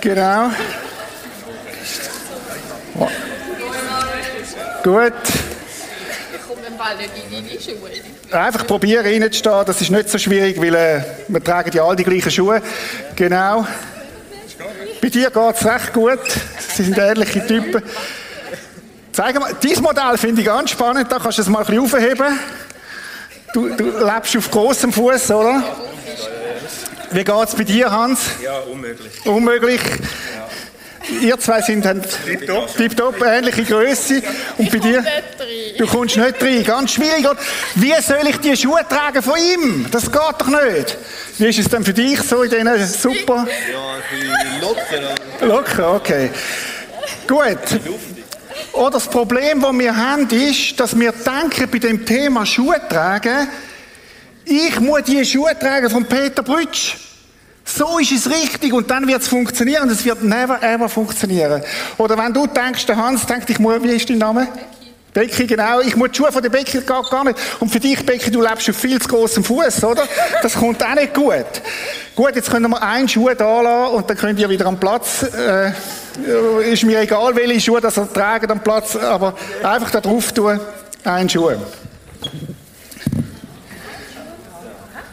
genau. 0.00 0.50
Gut. 4.82 5.12
Deine 6.78 7.60
Schuhe. 7.60 7.90
Einfach 8.32 8.66
probieren 8.66 9.04
reinzustehen, 9.04 9.64
das 9.64 9.80
ist 9.80 9.90
nicht 9.90 10.08
so 10.08 10.18
schwierig, 10.18 10.60
weil 10.60 10.74
äh, 10.74 11.02
wir 11.28 11.44
tragen 11.44 11.70
ja 11.72 11.84
alle 11.84 11.96
die 11.96 12.04
gleichen 12.04 12.30
Schuhe. 12.30 12.62
Genau. 13.14 13.66
Bei 15.00 15.08
dir 15.08 15.30
geht 15.30 15.54
es 15.54 15.64
recht 15.64 15.92
gut. 15.92 16.20
Sie 16.74 16.84
sind 16.84 16.98
ähnliche 16.98 17.46
Typen. 17.46 17.82
Zeig 19.12 19.38
mal, 19.38 19.54
dieses 19.62 19.80
Modell 19.80 20.16
finde 20.16 20.40
ich 20.40 20.46
ganz 20.46 20.70
spannend, 20.70 21.12
da 21.12 21.18
kannst 21.18 21.38
du 21.38 21.42
es 21.42 21.48
mal 21.48 21.60
ein 21.60 21.66
bisschen 21.66 21.82
aufheben. 21.82 22.38
Du, 23.52 23.68
du 23.68 23.84
lebst 23.84 24.36
auf 24.36 24.50
großem 24.50 24.92
Fuß, 24.92 25.30
oder? 25.30 25.62
Wie 27.10 27.24
geht 27.24 27.48
es 27.48 27.54
bei 27.54 27.64
dir, 27.64 27.90
Hans? 27.90 28.20
Ja, 28.42 28.58
unmöglich. 28.60 29.26
Unmöglich. 29.26 29.80
Ihr 31.20 31.38
zwei 31.38 31.60
sind 31.60 31.84
tipptopp, 32.24 32.74
tipptopp, 32.76 33.22
ähnliche 33.22 33.64
Größe. 33.64 34.22
Und 34.56 34.70
bei 34.70 34.78
dir? 34.78 35.04
Du 35.76 35.86
kommst 35.86 36.16
nicht 36.16 36.42
rein. 36.42 36.64
Ganz 36.64 36.92
schwierig. 36.92 37.26
Wie 37.74 37.92
soll 38.00 38.28
ich 38.28 38.36
die 38.38 38.56
Schuhe 38.56 38.80
tragen 38.88 39.20
von 39.20 39.36
ihm? 39.36 39.86
Das 39.90 40.10
geht 40.10 40.20
doch 40.38 40.46
nicht. 40.46 40.96
Wie 41.38 41.48
ist 41.48 41.58
es 41.58 41.68
denn 41.68 41.84
für 41.84 41.92
dich 41.92 42.22
so 42.22 42.42
in 42.42 42.50
diesen 42.50 42.86
super? 42.86 43.46
Ja, 43.70 43.94
ein 43.94 44.02
bisschen 44.10 44.60
locker. 44.60 45.46
Locker, 45.46 45.94
okay. 45.94 46.30
Gut. 47.26 47.58
Oder 48.72 48.92
das 48.92 49.08
Problem, 49.08 49.60
das 49.60 49.78
wir 49.78 49.96
haben, 49.96 50.28
ist, 50.30 50.80
dass 50.80 50.98
wir 50.98 51.12
denken, 51.12 51.70
bei 51.70 51.78
dem 51.78 52.04
Thema 52.04 52.46
Schuhe 52.46 52.80
tragen, 52.88 53.48
ich 54.44 54.80
muss 54.80 55.02
die 55.04 55.24
Schuhe 55.24 55.56
tragen 55.58 55.90
von 55.90 56.04
Peter 56.04 56.42
Brütsch. 56.42 56.96
So 57.64 57.98
ist 57.98 58.12
es 58.12 58.28
richtig 58.28 58.72
und 58.72 58.90
dann 58.90 59.06
wird 59.06 59.22
es 59.22 59.28
funktionieren 59.28 59.84
und 59.84 59.90
es 59.90 60.04
wird 60.04 60.24
never 60.24 60.62
ever 60.62 60.88
funktionieren. 60.88 61.62
Oder 61.96 62.18
wenn 62.18 62.32
du 62.32 62.46
denkst, 62.46 62.86
der 62.86 62.96
Hans 62.96 63.24
denkt, 63.24 63.48
ich 63.50 63.58
muss, 63.58 63.82
wie 63.82 63.90
ist 63.90 64.10
dein 64.10 64.18
Name? 64.18 64.48
Becky. 65.12 65.46
Genau. 65.46 65.80
Ich 65.80 65.96
muss 65.96 66.10
die 66.10 66.18
Schuhe 66.18 66.32
von 66.32 66.42
der 66.42 66.50
Becky 66.50 66.80
gar, 66.80 67.02
gar 67.02 67.24
nicht. 67.24 67.38
Und 67.60 67.70
für 67.70 67.80
dich, 67.80 68.04
Becky, 68.04 68.30
du 68.30 68.40
lebst 68.40 68.68
auf 68.68 68.76
viel 68.76 69.00
zu 69.00 69.08
großem 69.08 69.44
Fuß, 69.44 69.84
oder? 69.84 70.04
Das 70.42 70.54
kommt 70.54 70.82
auch 70.82 70.94
nicht 70.94 71.14
gut. 71.14 71.46
Gut, 72.14 72.36
jetzt 72.36 72.50
können 72.50 72.70
wir 72.70 72.82
einen 72.82 73.08
Schuh 73.08 73.30
da 73.36 73.60
lassen 73.60 73.94
und 73.94 74.08
dann 74.08 74.16
könnt 74.16 74.38
ihr 74.38 74.48
wieder 74.48 74.66
am 74.66 74.78
Platz, 74.78 75.22
äh, 75.22 75.72
ist 76.70 76.84
mir 76.84 77.00
egal, 77.00 77.34
welche 77.34 77.60
Schuhe 77.60 77.80
das 77.80 77.96
er 77.96 78.12
tragen 78.12 78.50
am 78.50 78.60
Platz, 78.60 78.96
aber 78.96 79.34
einfach 79.62 79.90
da 79.90 80.00
drauf 80.00 80.32
tun, 80.32 80.60
einen 81.04 81.28
Schuh. 81.28 81.52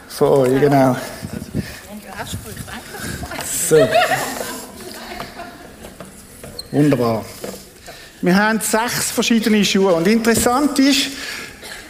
So, 0.08 0.46
genau. 0.60 0.96
So. 3.68 3.88
Wunderbar. 6.70 7.24
Wir 8.22 8.36
haben 8.36 8.60
sechs 8.60 9.10
verschiedene 9.10 9.64
Schuhe. 9.64 9.94
Und 9.94 10.06
interessant 10.06 10.78
ist, 10.78 11.06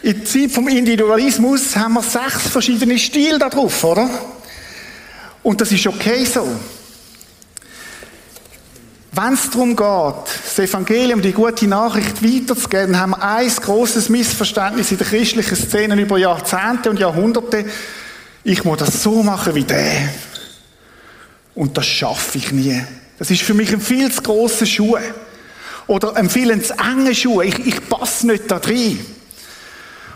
in 0.02 0.14
der 0.14 0.24
Zeit 0.24 0.52
vom 0.52 0.68
Individualismus 0.68 1.74
haben 1.74 1.94
wir 1.94 2.02
sechs 2.02 2.48
verschiedene 2.48 2.98
Stile 2.98 3.38
da 3.38 3.48
drauf, 3.48 3.82
oder? 3.82 4.08
Und 5.42 5.60
das 5.60 5.72
ist 5.72 5.86
okay 5.86 6.24
so. 6.24 6.46
Wenn 9.12 9.34
es 9.34 9.50
darum 9.50 9.74
geht, 9.74 10.44
das 10.44 10.58
Evangelium, 10.60 11.20
die 11.20 11.32
gute 11.32 11.66
Nachricht 11.66 12.22
weiterzugeben, 12.22 12.98
haben 12.98 13.10
wir 13.10 13.22
ein 13.22 13.48
großes 13.48 14.08
Missverständnis 14.08 14.92
in 14.92 14.98
der 14.98 15.06
christlichen 15.08 15.56
Szene 15.56 16.00
über 16.00 16.16
Jahrzehnte 16.16 16.90
und 16.90 17.00
Jahrhunderte. 17.00 17.64
Ich 18.44 18.62
muss 18.62 18.78
das 18.78 19.02
so 19.02 19.24
machen 19.24 19.56
wie 19.56 19.64
der. 19.64 20.10
Und 21.56 21.76
das 21.76 21.86
schaffe 21.86 22.38
ich 22.38 22.52
nie. 22.52 22.80
Das 23.18 23.32
ist 23.32 23.42
für 23.42 23.52
mich 23.52 23.72
ein 23.72 23.80
viel 23.80 24.12
zu 24.12 24.22
grosser 24.22 24.64
Schuh. 24.64 24.96
Oder 25.90 26.14
ein 26.14 26.30
viel 26.30 26.62
zu 26.62 26.72
enger 26.74 27.12
Schuh. 27.12 27.40
Ich, 27.40 27.66
ich 27.66 27.88
passe 27.88 28.28
nicht 28.28 28.48
da 28.48 28.60
drin. 28.60 29.04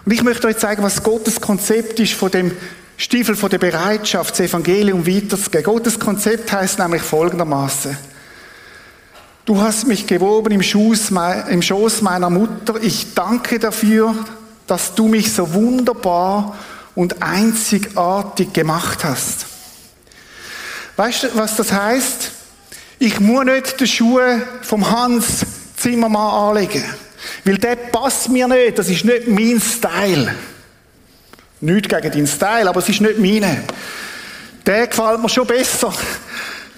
Und 0.04 0.12
ich 0.12 0.22
möchte 0.22 0.46
euch 0.46 0.56
zeigen, 0.56 0.84
was 0.84 1.02
Gottes 1.02 1.40
Konzept 1.40 1.98
ist 1.98 2.12
von 2.12 2.30
dem 2.30 2.52
Stiefel 2.96 3.34
von 3.34 3.50
der 3.50 3.58
Bereitschaft, 3.58 4.34
das 4.34 4.46
Evangelium 4.46 5.04
weiterzugeben. 5.04 5.64
Gottes 5.64 5.98
Konzept 5.98 6.52
heißt 6.52 6.78
nämlich 6.78 7.02
folgendermaßen: 7.02 7.98
Du 9.46 9.60
hast 9.60 9.88
mich 9.88 10.06
gewoben 10.06 10.52
im 10.52 10.62
Schoß, 10.62 11.10
im 11.50 11.60
Schoß 11.60 12.02
meiner 12.02 12.30
Mutter. 12.30 12.80
Ich 12.80 13.12
danke 13.12 13.58
dafür, 13.58 14.14
dass 14.68 14.94
du 14.94 15.08
mich 15.08 15.32
so 15.32 15.54
wunderbar 15.54 16.56
und 16.94 17.20
einzigartig 17.20 18.52
gemacht 18.52 19.02
hast. 19.02 19.46
Weißt 20.94 21.24
du, 21.24 21.28
was 21.34 21.56
das 21.56 21.72
heißt? 21.72 22.30
Ich 23.00 23.18
muss 23.18 23.44
nicht 23.44 23.80
die 23.80 23.88
Schuhe 23.88 24.40
vom 24.62 24.88
Hans 24.88 25.44
Zimmermann 25.84 26.56
anlegen. 26.56 26.82
Weil 27.44 27.58
der 27.58 27.76
passt 27.76 28.30
mir 28.30 28.48
nicht. 28.48 28.78
Das 28.78 28.88
ist 28.88 29.04
nicht 29.04 29.28
mein 29.28 29.60
Style. 29.60 30.34
Nicht 31.60 31.88
gegen 31.88 32.10
deinen 32.10 32.26
Style, 32.26 32.68
aber 32.68 32.80
es 32.80 32.88
ist 32.88 33.02
nicht 33.02 33.18
meine. 33.18 33.64
Der 34.64 34.86
gefällt 34.86 35.20
mir 35.20 35.28
schon 35.28 35.46
besser. 35.46 35.92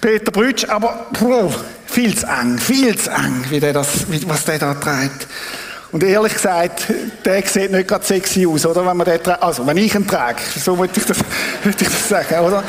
Peter 0.01 0.31
Brütsch, 0.31 0.65
aber 0.65 1.07
puh, 1.13 1.49
viel 1.85 2.15
zu 2.15 2.27
eng, 2.27 2.57
viel 2.59 2.95
zu 2.97 3.09
eng, 3.09 3.45
wie 3.49 3.59
der 3.59 3.73
das, 3.73 4.05
was 4.27 4.45
der 4.45 4.59
da 4.59 4.73
trägt. 4.73 5.27
Und 5.91 6.03
ehrlich 6.03 6.33
gesagt, 6.33 6.87
der 7.23 7.47
sieht 7.47 7.71
nicht 7.71 7.87
gerade 7.87 8.05
sexy 8.05 8.45
aus, 8.45 8.65
oder? 8.65 8.85
Wenn 8.85 8.97
man 8.97 9.05
den. 9.05 9.25
Also, 9.25 9.65
wenn 9.65 9.77
ich 9.77 9.95
ihn 9.95 10.05
trage. 10.05 10.41
So 10.63 10.77
würde 10.77 10.93
ich 10.95 11.05
das, 11.05 11.17
ich 11.65 11.75
das 11.75 12.09
sagen, 12.09 12.39
oder? 12.45 12.63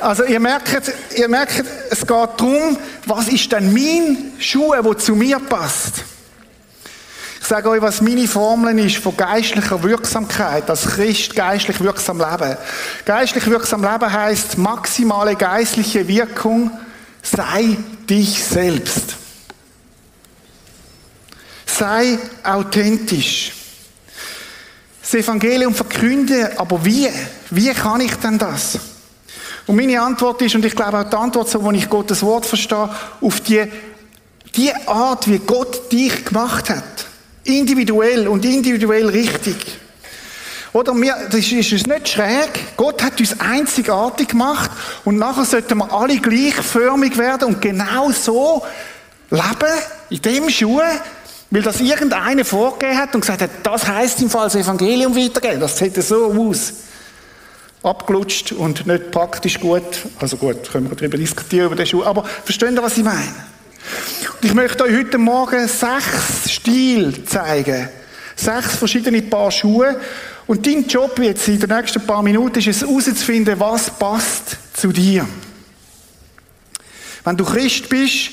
Also, 0.00 0.24
ihr 0.24 0.40
merkt, 0.40 0.92
ihr 1.16 1.28
merkt, 1.28 1.64
es 1.90 2.00
geht 2.00 2.10
darum, 2.10 2.76
was 3.06 3.28
ist 3.28 3.50
denn 3.52 3.72
mein 3.72 4.32
Schuh, 4.38 4.72
der 4.72 4.98
zu 4.98 5.14
mir 5.14 5.38
passt? 5.38 6.04
Ich 7.40 7.46
sage 7.46 7.70
euch, 7.70 7.80
was 7.80 8.02
meine 8.02 8.28
Formel 8.28 8.78
ist 8.78 8.96
von 8.96 9.16
geistlicher 9.16 9.82
Wirksamkeit, 9.82 10.68
als 10.68 10.82
Christ 10.82 11.34
geistlich 11.34 11.80
wirksam 11.80 12.18
leben. 12.18 12.56
Geistlich 13.06 13.46
wirksam 13.46 13.82
leben 13.82 14.12
heißt 14.12 14.58
maximale 14.58 15.34
geistliche 15.34 16.06
Wirkung, 16.06 16.70
sei 17.22 17.76
dich 18.08 18.44
selbst. 18.44 19.16
Sei 21.64 22.18
authentisch. 22.44 23.52
Das 25.00 25.14
Evangelium 25.14 25.74
verkünde, 25.74 26.52
aber 26.58 26.84
wie? 26.84 27.08
Wie 27.48 27.72
kann 27.72 28.02
ich 28.02 28.14
denn 28.16 28.36
das? 28.36 28.78
Und 29.68 29.76
meine 29.76 30.00
Antwort 30.00 30.40
ist, 30.40 30.54
und 30.54 30.64
ich 30.64 30.74
glaube 30.74 30.98
auch 30.98 31.04
die 31.04 31.16
Antwort, 31.16 31.50
so, 31.50 31.62
wo 31.62 31.70
ich 31.72 31.90
Gottes 31.90 32.22
Wort 32.22 32.46
verstehe, 32.46 32.88
auf 33.20 33.40
die, 33.42 33.64
die 34.56 34.72
Art, 34.86 35.28
wie 35.28 35.38
Gott 35.38 35.92
dich 35.92 36.24
gemacht 36.24 36.70
hat. 36.70 37.06
Individuell 37.44 38.28
und 38.28 38.46
individuell 38.46 39.06
richtig. 39.10 39.56
Oder 40.72 40.94
mir, 40.94 41.14
das 41.30 41.52
ist 41.52 41.70
uns 41.72 41.86
nicht 41.86 42.08
schräg. 42.08 42.76
Gott 42.78 43.02
hat 43.02 43.20
uns 43.20 43.38
einzigartig 43.40 44.28
gemacht 44.28 44.70
und 45.04 45.18
nachher 45.18 45.44
sollten 45.44 45.76
wir 45.76 45.92
alle 45.92 46.16
gleichförmig 46.16 47.18
werden 47.18 47.48
und 47.48 47.60
genau 47.60 48.10
so 48.10 48.62
leben, 49.30 49.78
in 50.08 50.22
dem 50.22 50.48
Schuh, 50.48 50.80
weil 51.50 51.62
das 51.62 51.80
irgendeiner 51.80 52.44
vorgegeben 52.44 52.98
hat 52.98 53.14
und 53.14 53.20
gesagt 53.20 53.42
hat, 53.42 53.50
das 53.62 53.86
heißt 53.86 54.22
im 54.22 54.30
Fall 54.30 54.44
das 54.44 54.54
Evangelium 54.54 55.14
weitergeben. 55.14 55.60
Das 55.60 55.76
sieht 55.76 56.02
so 56.02 56.32
aus. 56.32 56.72
Abgelutscht 57.82 58.52
und 58.52 58.86
nicht 58.86 59.10
praktisch 59.10 59.60
gut. 59.60 59.84
Also 60.18 60.36
gut, 60.36 60.70
können 60.70 60.90
wir 60.90 60.96
darüber 60.96 61.16
diskutieren, 61.16 61.66
über 61.66 61.76
den 61.76 61.86
Schuh. 61.86 62.04
Aber 62.04 62.24
verstehen 62.24 62.74
Sie, 62.74 62.82
was 62.82 62.96
ich 62.96 63.04
meine? 63.04 63.34
Und 64.34 64.44
ich 64.44 64.54
möchte 64.54 64.84
euch 64.84 64.96
heute 64.96 65.18
Morgen 65.18 65.66
sechs 65.68 66.50
Stil 66.50 67.24
zeigen. 67.24 67.88
Sechs 68.36 68.76
verschiedene 68.76 69.22
Paar 69.22 69.50
Schuhe. 69.50 70.00
Und 70.46 70.66
dein 70.66 70.86
Job 70.86 71.18
jetzt 71.18 71.46
in 71.48 71.60
den 71.60 71.68
nächsten 71.68 72.04
paar 72.06 72.22
Minuten 72.22 72.58
ist 72.58 72.68
es 72.68 72.80
herauszufinden, 72.80 73.60
was 73.60 73.90
passt 73.90 74.56
zu 74.74 74.92
dir. 74.92 75.28
Wenn 77.24 77.36
du 77.36 77.44
Christ 77.44 77.88
bist, 77.88 78.30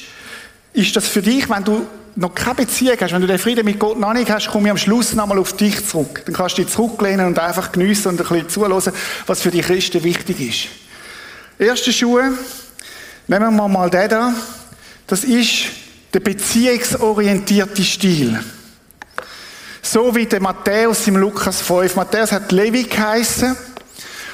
ist 0.74 0.96
das 0.96 1.08
für 1.08 1.22
dich, 1.22 1.50
wenn 1.50 1.64
du 1.64 1.86
noch 2.16 2.34
keine 2.34 2.56
Beziehung 2.56 2.98
hast, 3.00 3.14
wenn 3.14 3.22
du 3.22 3.28
den 3.28 3.40
Frieden 3.40 3.66
mit 3.66 3.80
Gott 3.80 4.00
noch 4.00 4.14
nicht 4.14 4.30
hast, 4.30 4.48
komme 4.48 4.68
ich 4.68 4.72
am 4.72 4.78
Schluss 4.78 5.14
nochmal 5.14 5.38
auf 5.38 5.54
dich 5.54 5.86
zurück. 5.86 6.22
Dann 6.26 6.34
kannst 6.34 6.58
du 6.58 6.64
dich 6.64 6.72
zurücklehnen 6.72 7.28
und 7.28 7.40
einfach 7.40 7.72
geniessen 7.72 8.10
und 8.10 8.22
ein 8.22 8.28
bisschen 8.28 8.50
zuhören, 8.50 8.94
was 9.26 9.42
für 9.42 9.52
die 9.52 9.62
Christen 9.62 10.04
wichtig 10.04 10.40
ist. 10.40 10.68
Erste 11.60 11.92
Schuhe, 11.92 12.34
nehmen 13.28 13.56
wir 13.56 13.68
mal 13.68 13.90
den 13.90 14.10
da. 14.10 14.34
Das 15.08 15.24
ist 15.24 15.66
der 16.14 16.22
beziehungsorientierte 16.22 17.84
Stil. 17.84 18.40
So 19.82 20.16
wie 20.16 20.26
der 20.26 20.42
Matthäus 20.42 21.06
im 21.08 21.18
Lukas 21.18 21.62
5. 21.62 21.96
Matthäus 21.96 22.32
hat 22.32 22.52
Levi 22.52 22.84
geheißen. 22.84 23.56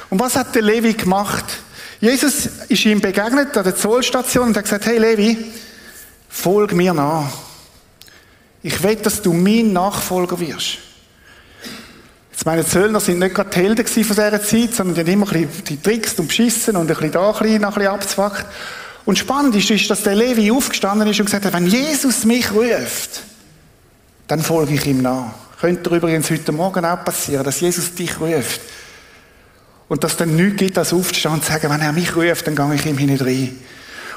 Und 0.08 0.20
was 0.20 0.36
hat 0.36 0.54
der 0.54 0.62
Levi 0.62 0.94
gemacht? 0.94 1.44
Jesus 2.00 2.48
ist 2.68 2.84
ihm 2.84 3.00
begegnet 3.00 3.56
an 3.56 3.64
der 3.64 3.76
Zollstation 3.76 4.48
und 4.48 4.56
hat 4.56 4.64
gesagt, 4.64 4.86
hey 4.86 4.98
Levi, 4.98 5.52
folg 6.28 6.72
mir 6.72 6.94
nach. 6.94 7.51
Ich 8.62 8.82
will, 8.82 8.96
dass 8.96 9.22
du 9.22 9.32
mein 9.32 9.72
Nachfolger 9.72 10.38
wirst. 10.38 10.78
Jetzt 12.30 12.46
meine 12.46 12.64
Zöllner 12.64 13.00
sind 13.00 13.18
nicht 13.18 13.34
gerade 13.34 13.50
die 13.50 13.60
Helden 13.60 13.86
von 13.86 14.16
dieser 14.16 14.42
Zeit, 14.42 14.74
sondern 14.74 14.94
die 14.94 15.00
haben 15.00 15.08
immer 15.08 15.32
ein 15.32 15.48
bisschen 15.48 15.82
getrickst 15.82 16.18
und 16.18 16.28
beschissen 16.28 16.76
und 16.76 16.82
ein 16.82 16.86
bisschen 16.88 17.12
da 17.12 17.30
ein 17.30 17.38
bisschen, 17.38 17.64
ein 17.64 17.72
bisschen 17.72 17.88
abzwackt. 17.88 18.46
Und 19.04 19.18
spannend 19.18 19.56
ist, 19.56 19.70
ist, 19.70 19.90
dass 19.90 20.02
der 20.02 20.14
Levi 20.14 20.50
aufgestanden 20.50 21.08
ist 21.08 21.18
und 21.18 21.26
gesagt 21.26 21.44
hat, 21.44 21.52
wenn 21.52 21.66
Jesus 21.66 22.24
mich 22.24 22.52
ruft, 22.52 23.22
dann 24.28 24.40
folge 24.40 24.74
ich 24.74 24.86
ihm 24.86 25.02
nach. 25.02 25.34
Könnte 25.60 25.94
übrigens 25.94 26.30
heute 26.30 26.52
Morgen 26.52 26.84
auch 26.84 27.04
passieren, 27.04 27.44
dass 27.44 27.60
Jesus 27.60 27.94
dich 27.94 28.20
ruft. 28.20 28.60
Und 29.88 30.04
dass 30.04 30.16
dann 30.16 30.34
nichts 30.34 30.56
gibt, 30.56 30.78
als 30.78 30.92
aufzustehen 30.92 31.34
und 31.34 31.44
zu 31.44 31.52
sagen, 31.52 31.68
wenn 31.68 31.80
er 31.80 31.92
mich 31.92 32.16
ruft, 32.16 32.46
dann 32.46 32.56
gehe 32.56 32.74
ich 32.74 32.86
ihm 32.86 32.96
hinein. 32.96 33.58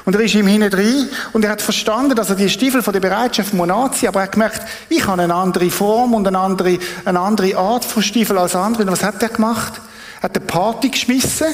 Und 0.06 0.14
er 0.14 0.20
ist 0.20 0.36
ihm 0.36 0.46
hinein 0.46 1.08
und 1.32 1.44
er 1.44 1.50
hat 1.50 1.60
verstanden, 1.60 2.14
dass 2.14 2.30
er 2.30 2.36
die 2.36 2.48
Stiefel 2.48 2.80
von 2.80 2.92
der 2.92 3.00
Bereitschaft 3.00 3.52
muss 3.52 3.68
anziehen, 3.68 4.08
aber 4.08 4.20
er 4.20 4.26
hat 4.26 4.32
gemerkt, 4.32 4.62
ich 4.88 5.04
habe 5.04 5.20
eine 5.20 5.34
andere 5.34 5.68
Form 5.68 6.14
und 6.14 6.28
eine 6.28 6.38
andere, 6.38 6.78
eine 7.04 7.18
andere 7.18 7.56
Art 7.56 7.84
von 7.84 8.04
Stiefel 8.04 8.38
als 8.38 8.54
andere. 8.54 8.84
Und 8.84 8.92
was 8.92 9.02
hat 9.02 9.20
er 9.20 9.30
gemacht? 9.30 9.72
Er 10.18 10.22
hat 10.22 10.36
eine 10.36 10.46
Party 10.46 10.90
geschmissen 10.90 11.48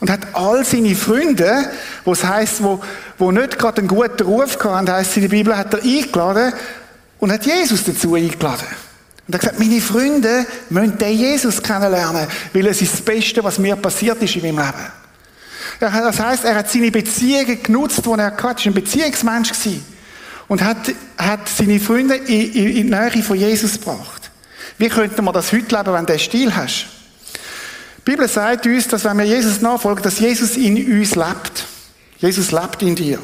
und 0.00 0.10
hat 0.10 0.20
all 0.32 0.64
seine 0.64 0.96
Freunde, 0.96 1.70
wo 2.04 2.12
es 2.12 2.24
heisst, 2.24 2.60
wo, 2.64 2.80
wo 3.18 3.30
nicht 3.30 3.56
gerade 3.56 3.78
einen 3.78 3.88
guten 3.88 4.24
Ruf 4.24 4.58
hatten, 4.64 4.90
heisst 4.90 5.16
in 5.16 5.22
der 5.22 5.28
Bibel, 5.28 5.56
hat 5.56 5.72
er 5.72 5.82
eingeladen 5.82 6.52
und 7.20 7.30
hat 7.30 7.46
Jesus 7.46 7.84
dazu 7.84 8.16
eingeladen. 8.16 8.66
Und 9.28 9.34
er 9.34 9.34
hat 9.34 9.40
gesagt, 9.42 9.60
meine 9.60 9.80
Freunde 9.80 10.44
müssen 10.70 10.98
den 10.98 11.16
Jesus 11.16 11.62
kennenlernen, 11.62 12.26
weil 12.52 12.66
es 12.66 12.82
ist 12.82 12.94
das 12.94 13.00
Beste, 13.00 13.44
was 13.44 13.60
mir 13.60 13.76
passiert 13.76 14.20
ist 14.20 14.34
in 14.34 14.42
meinem 14.42 14.66
Leben. 14.66 15.01
Das 15.90 16.20
heißt, 16.20 16.44
er 16.44 16.54
hat 16.54 16.70
seine 16.70 16.92
Beziehungen 16.92 17.60
genutzt, 17.60 18.06
die 18.06 18.10
er 18.10 18.26
hatte. 18.26 18.38
Er 18.38 18.44
war 18.44 18.56
ein 18.66 18.74
Beziehungsmensch 18.74 19.50
und 20.46 20.62
hat, 20.62 20.76
hat 21.18 21.48
seine 21.48 21.80
Freunde 21.80 22.14
in, 22.14 22.52
in, 22.52 22.66
in 22.68 22.74
die 22.74 22.84
Nähe 22.84 23.22
von 23.24 23.36
Jesus 23.36 23.80
gebracht. 23.80 24.30
Wie 24.78 24.88
könnte 24.88 25.20
man 25.22 25.34
das 25.34 25.50
heute 25.52 25.74
leben, 25.74 25.92
wenn 25.92 26.06
du 26.06 26.12
diesen 26.12 26.20
Stil 26.20 26.54
hast? 26.54 26.86
Die 27.98 28.10
Bibel 28.12 28.28
sagt 28.28 28.64
uns, 28.64 28.86
dass 28.86 29.04
wenn 29.04 29.18
wir 29.18 29.24
Jesus 29.24 29.60
nachfolgen, 29.60 30.04
dass 30.04 30.20
Jesus 30.20 30.56
in 30.56 30.76
uns 31.00 31.16
lebt. 31.16 31.66
Jesus 32.18 32.52
lebt 32.52 32.80
in 32.82 32.94
dir. 32.94 33.18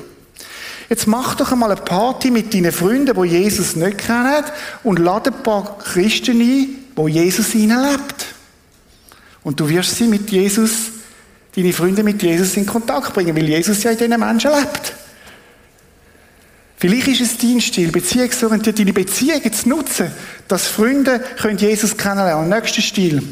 Jetzt 0.88 1.06
mach 1.06 1.36
doch 1.36 1.52
einmal 1.52 1.70
eine 1.70 1.80
Party 1.80 2.32
mit 2.32 2.52
deinen 2.52 2.72
Freunden, 2.72 3.22
die 3.22 3.28
Jesus 3.28 3.76
nicht 3.76 3.98
kennen, 3.98 4.42
und 4.82 4.98
lade 4.98 5.30
ein 5.30 5.44
paar 5.44 5.78
Christen 5.78 6.40
ein, 6.40 6.70
wo 6.96 7.06
Jesus 7.06 7.54
in 7.54 7.60
ihnen 7.60 7.82
lebt. 7.82 8.26
Und 9.44 9.60
du 9.60 9.68
wirst 9.68 9.94
sie 9.94 10.08
mit 10.08 10.28
Jesus 10.30 10.97
deine 11.58 11.72
Freunde 11.72 12.04
mit 12.04 12.22
Jesus 12.22 12.56
in 12.56 12.66
Kontakt 12.66 13.12
bringen, 13.12 13.36
weil 13.36 13.48
Jesus 13.48 13.82
ja 13.82 13.90
in 13.90 13.98
diesen 13.98 14.20
Menschen 14.20 14.50
lebt. 14.52 14.94
Vielleicht 16.76 17.08
ist 17.08 17.20
es 17.20 17.38
dein 17.38 17.60
Stil, 17.60 17.90
beziehungsorientiert 17.90 18.78
deine 18.78 18.92
Beziehungen 18.92 19.52
zu 19.52 19.68
nutzen, 19.68 20.12
dass 20.46 20.68
Freunde 20.68 21.18
können 21.40 21.58
Jesus 21.58 21.96
kennenlernen. 21.96 22.48
Nächster 22.48 22.80
Stil. 22.80 23.22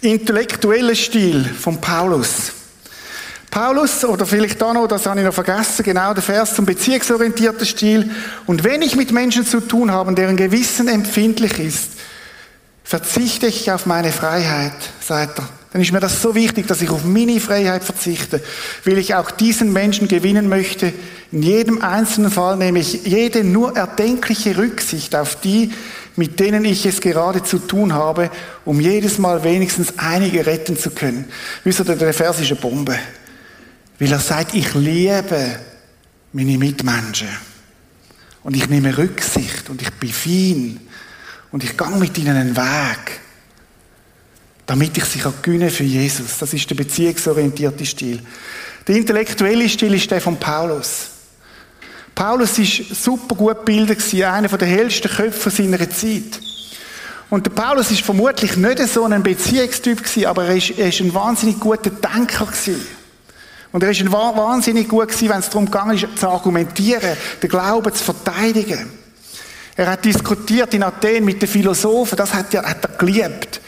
Intellektueller 0.00 0.96
Stil 0.96 1.44
von 1.44 1.80
Paulus. 1.80 2.52
Paulus, 3.48 4.04
oder 4.04 4.26
vielleicht 4.26 4.60
da 4.60 4.74
noch, 4.74 4.88
das 4.88 5.06
habe 5.06 5.20
ich 5.20 5.24
noch 5.24 5.32
vergessen, 5.32 5.84
genau 5.84 6.12
der 6.12 6.22
Vers 6.22 6.56
zum 6.56 6.66
beziehungsorientierten 6.66 7.64
Stil. 7.64 8.10
Und 8.46 8.64
wenn 8.64 8.82
ich 8.82 8.96
mit 8.96 9.12
Menschen 9.12 9.46
zu 9.46 9.60
tun 9.60 9.92
habe, 9.92 10.12
deren 10.14 10.36
Gewissen 10.36 10.88
empfindlich 10.88 11.60
ist, 11.60 11.92
verzichte 12.82 13.46
ich 13.46 13.70
auf 13.70 13.86
meine 13.86 14.10
Freiheit, 14.10 14.74
sagt 15.00 15.38
er 15.38 15.48
dann 15.76 15.82
ist 15.82 15.92
mir 15.92 16.00
das 16.00 16.22
so 16.22 16.34
wichtig, 16.34 16.66
dass 16.66 16.80
ich 16.80 16.88
auf 16.88 17.04
meine 17.04 17.38
Freiheit 17.38 17.84
verzichte, 17.84 18.42
weil 18.86 18.96
ich 18.96 19.14
auch 19.14 19.30
diesen 19.30 19.74
Menschen 19.74 20.08
gewinnen 20.08 20.48
möchte. 20.48 20.90
In 21.30 21.42
jedem 21.42 21.82
einzelnen 21.82 22.30
Fall 22.30 22.56
nehme 22.56 22.78
ich 22.78 23.04
jede 23.04 23.44
nur 23.44 23.76
erdenkliche 23.76 24.56
Rücksicht 24.56 25.14
auf 25.14 25.38
die, 25.38 25.70
mit 26.16 26.40
denen 26.40 26.64
ich 26.64 26.86
es 26.86 27.02
gerade 27.02 27.42
zu 27.42 27.58
tun 27.58 27.92
habe, 27.92 28.30
um 28.64 28.80
jedes 28.80 29.18
Mal 29.18 29.44
wenigstens 29.44 29.98
einige 29.98 30.46
retten 30.46 30.78
zu 30.78 30.92
können. 30.92 31.26
Wisst 31.62 31.80
ihr, 31.80 31.84
der 31.84 32.14
Vers 32.14 32.40
ist 32.40 32.50
eine 32.50 32.58
Bombe. 32.58 32.98
Weil 33.98 34.12
er 34.12 34.18
sagt, 34.18 34.54
ich 34.54 34.72
liebe 34.72 35.58
meine 36.32 36.56
Mitmenschen. 36.56 37.28
Und 38.42 38.56
ich 38.56 38.66
nehme 38.70 38.96
Rücksicht 38.96 39.68
und 39.68 39.82
ich 39.82 39.90
bin 39.90 40.10
fein. 40.10 40.80
Und 41.52 41.64
ich 41.64 41.76
gehe 41.76 41.96
mit 41.98 42.16
ihnen 42.16 42.34
einen 42.34 42.56
Weg 42.56 43.25
damit 44.66 44.98
ich 44.98 45.04
sie 45.04 45.22
gewinnen 45.42 45.70
für 45.70 45.84
Jesus. 45.84 46.38
Das 46.38 46.52
ist 46.52 46.68
der 46.68 46.74
beziehungsorientierte 46.74 47.86
Stil. 47.86 48.20
Der 48.86 48.96
intellektuelle 48.96 49.68
Stil 49.68 49.94
ist 49.94 50.10
der 50.10 50.20
von 50.20 50.36
Paulus. 50.36 51.10
Paulus 52.14 52.58
ist 52.58 53.04
super 53.04 53.34
gut 53.34 53.58
gebildet, 53.58 54.02
einer 54.24 54.48
der 54.48 54.68
hellsten 54.68 55.10
Köpfe 55.10 55.50
seiner 55.50 55.78
Zeit. 55.90 56.40
Und 57.28 57.44
der 57.44 57.50
Paulus 57.50 57.90
ist 57.90 58.02
vermutlich 58.02 58.56
nicht 58.56 58.78
so 58.88 59.04
ein 59.04 59.22
Beziehungstyp 59.22 59.98
gewesen, 59.98 60.26
aber 60.26 60.44
er 60.46 60.56
ist, 60.56 60.70
er 60.78 60.88
ist 60.88 61.00
ein 61.00 61.12
wahnsinnig 61.12 61.58
guter 61.58 61.90
Denker 61.90 62.46
gewesen. 62.46 62.86
Und 63.72 63.82
er 63.82 63.90
ist 63.90 64.00
ein 64.00 64.12
wahnsinnig 64.12 64.88
gut 64.88 65.08
gewesen, 65.08 65.28
wenn 65.28 65.40
es 65.40 65.50
darum 65.50 65.70
ging, 65.70 66.16
zu 66.16 66.28
argumentieren, 66.28 67.16
den 67.42 67.50
Glauben 67.50 67.92
zu 67.92 68.04
verteidigen. 68.04 68.88
Er 69.74 69.90
hat 69.90 70.04
diskutiert 70.04 70.72
in 70.72 70.84
Athen 70.84 71.24
mit 71.24 71.42
den 71.42 71.48
Philosophen, 71.48 72.16
das 72.16 72.32
hat 72.32 72.54
er, 72.54 72.62
hat 72.62 72.84
er 72.84 72.96
geliebt. 72.96 73.60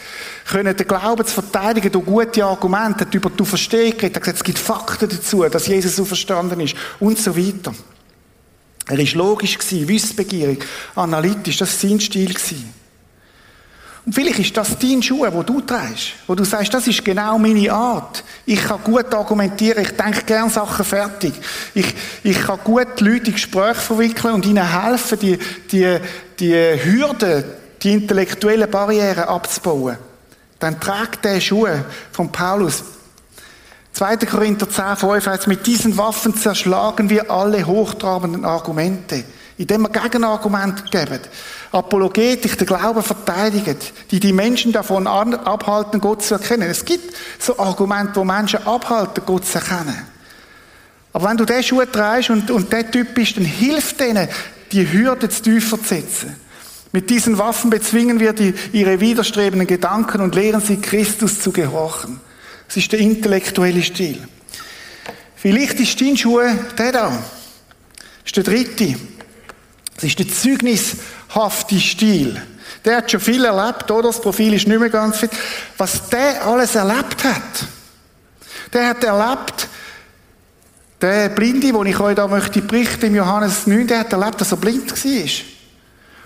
Können 0.49 0.75
den 0.75 0.87
Glauben 0.87 1.25
zu 1.25 1.33
verteidigen 1.33 1.91
durch 1.91 2.05
gute 2.05 2.43
Argumente, 2.43 3.05
hat 3.05 3.13
über 3.13 3.29
die 3.29 3.41
Auferstehung 3.41 3.91
geredet, 3.91 4.15
hat 4.15 4.23
gesagt, 4.23 4.37
es 4.37 4.43
gibt 4.43 4.59
Fakten 4.59 5.09
dazu, 5.09 5.43
dass 5.43 5.67
Jesus 5.67 5.99
auferstanden 5.99 6.59
ist 6.61 6.75
und 6.99 7.17
so 7.17 7.35
weiter. 7.37 7.73
Er 8.87 8.97
war 8.97 9.05
logisch, 9.13 9.57
wissbegierig, 9.69 10.65
analytisch, 10.95 11.57
das 11.57 11.83
war 11.83 11.89
sein 11.89 11.99
Stil. 11.99 12.35
Und 14.05 14.13
vielleicht 14.13 14.39
ist 14.39 14.57
das 14.57 14.79
dein 14.79 15.03
Schuh, 15.03 15.27
wo 15.31 15.43
du 15.43 15.61
trägst, 15.61 16.13
wo 16.25 16.33
du 16.33 16.43
sagst, 16.43 16.73
das 16.73 16.87
ist 16.87 17.05
genau 17.05 17.37
meine 17.37 17.71
Art. 17.71 18.23
Ich 18.47 18.63
kann 18.63 18.83
gut 18.83 19.13
argumentieren, 19.13 19.83
ich 19.83 19.91
denke 19.91 20.23
gern 20.25 20.49
Sachen 20.49 20.83
fertig. 20.83 21.33
Ich, 21.75 21.93
ich 22.23 22.41
kann 22.41 22.59
gut 22.63 22.99
Leute 23.01 23.27
in 23.27 23.33
Gespräche 23.33 23.75
verwickeln 23.75 24.33
und 24.33 24.47
ihnen 24.47 24.83
helfen, 24.83 25.19
die, 25.19 25.37
die, 25.71 25.97
die 26.39 26.55
Hürden, 26.55 27.43
die 27.83 27.93
intellektuellen 27.93 28.71
Barrieren 28.71 29.25
abzubauen. 29.25 29.97
Dann 30.59 30.79
trägt 30.79 31.23
der 31.23 31.39
Schuhe 31.39 31.85
von 32.11 32.31
Paulus. 32.31 32.83
2. 33.93 34.17
Korinther 34.17 34.69
10, 34.69 34.97
5 34.97 35.27
heißt, 35.27 35.47
mit 35.47 35.65
diesen 35.65 35.97
Waffen 35.97 36.35
zerschlagen 36.35 37.09
wir 37.09 37.31
alle 37.31 37.65
hochtrabenden 37.65 38.45
Argumente, 38.45 39.23
indem 39.57 39.81
wir 39.83 39.89
Gegenargumente 39.89 40.83
geben. 40.83 41.19
Apologetik, 41.71 42.57
den 42.57 42.67
Glauben 42.67 43.03
verteidigen, 43.03 43.77
die 44.11 44.19
die 44.19 44.33
Menschen 44.33 44.71
davon 44.71 45.07
abhalten, 45.07 45.99
Gott 45.99 46.23
zu 46.23 46.35
erkennen. 46.35 46.69
Es 46.69 46.85
gibt 46.85 47.15
so 47.39 47.57
Argumente, 47.57 48.15
wo 48.15 48.23
Menschen 48.23 48.65
abhalten, 48.65 49.23
Gott 49.25 49.45
zu 49.45 49.57
erkennen. 49.57 50.07
Aber 51.11 51.29
wenn 51.29 51.37
du 51.37 51.45
diesen 51.45 51.63
Schuh 51.63 51.85
trägst 51.85 52.29
und, 52.29 52.51
und 52.51 52.71
der 52.71 52.89
Typ 52.89 53.15
bist, 53.15 53.37
dann 53.37 53.45
hilft 53.45 53.99
denen, 53.99 54.27
die 54.71 54.91
Hürde 54.91 55.29
zu 55.29 55.41
tiefer 55.41 55.77
zu 55.77 55.87
setzen. 55.87 56.35
Mit 56.91 57.09
diesen 57.09 57.37
Waffen 57.37 57.69
bezwingen 57.69 58.19
wir 58.19 58.33
die, 58.33 58.53
ihre 58.71 58.99
widerstrebenden 58.99 59.67
Gedanken 59.67 60.21
und 60.21 60.33
lehren 60.33 60.61
sie, 60.61 60.77
Christus 60.77 61.39
zu 61.39 61.51
gehorchen. 61.51 62.19
Das 62.67 62.77
ist 62.77 62.91
der 62.91 62.99
intellektuelle 62.99 63.83
Stil. 63.83 64.27
Vielleicht 65.35 65.79
ist 65.79 66.01
dein 66.01 66.17
Schuh 66.17 66.41
der 66.77 66.91
da. 66.91 67.23
Ist 68.25 68.35
der 68.35 68.43
dritte. 68.43 68.95
Das 69.95 70.03
ist 70.03 70.19
der 70.19 70.27
zeugnishafte 70.27 71.79
Stil. 71.79 72.41
Der 72.85 72.97
hat 72.97 73.11
schon 73.11 73.19
viel 73.19 73.45
erlebt, 73.45 73.89
oder? 73.91 74.09
Das 74.09 74.21
Profil 74.21 74.53
ist 74.53 74.67
nicht 74.67 74.79
mehr 74.79 74.89
ganz 74.89 75.17
fit. 75.17 75.31
Was 75.77 76.09
der 76.09 76.45
alles 76.45 76.75
erlebt 76.75 77.23
hat, 77.23 77.67
der 78.73 78.87
hat 78.89 79.03
erlebt, 79.03 79.67
der 81.01 81.29
Blinde, 81.29 81.71
den 81.71 81.85
ich 81.85 81.99
euch 81.99 82.15
da 82.15 82.27
möchte 82.27 82.61
berichten, 82.61 83.07
im 83.07 83.15
Johannes 83.15 83.67
9, 83.67 83.87
der 83.87 83.99
hat 83.99 84.13
erlebt, 84.13 84.41
dass 84.41 84.51
er 84.51 84.57
blind 84.57 84.91
war. 84.91 85.58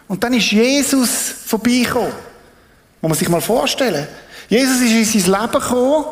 Und 0.08 0.24
dann 0.24 0.34
ist 0.34 0.52
Jesus 0.52 1.10
vorbeigekommen. 1.46 2.12
Muss 3.02 3.10
man 3.10 3.18
sich 3.18 3.30
mal 3.30 3.42
vorstellen. 3.42 4.08
Jesus 4.50 4.82
ist 4.82 5.16
in 5.16 5.22
sein 5.22 5.42
Leben 5.42 5.60
gekommen 5.60 6.06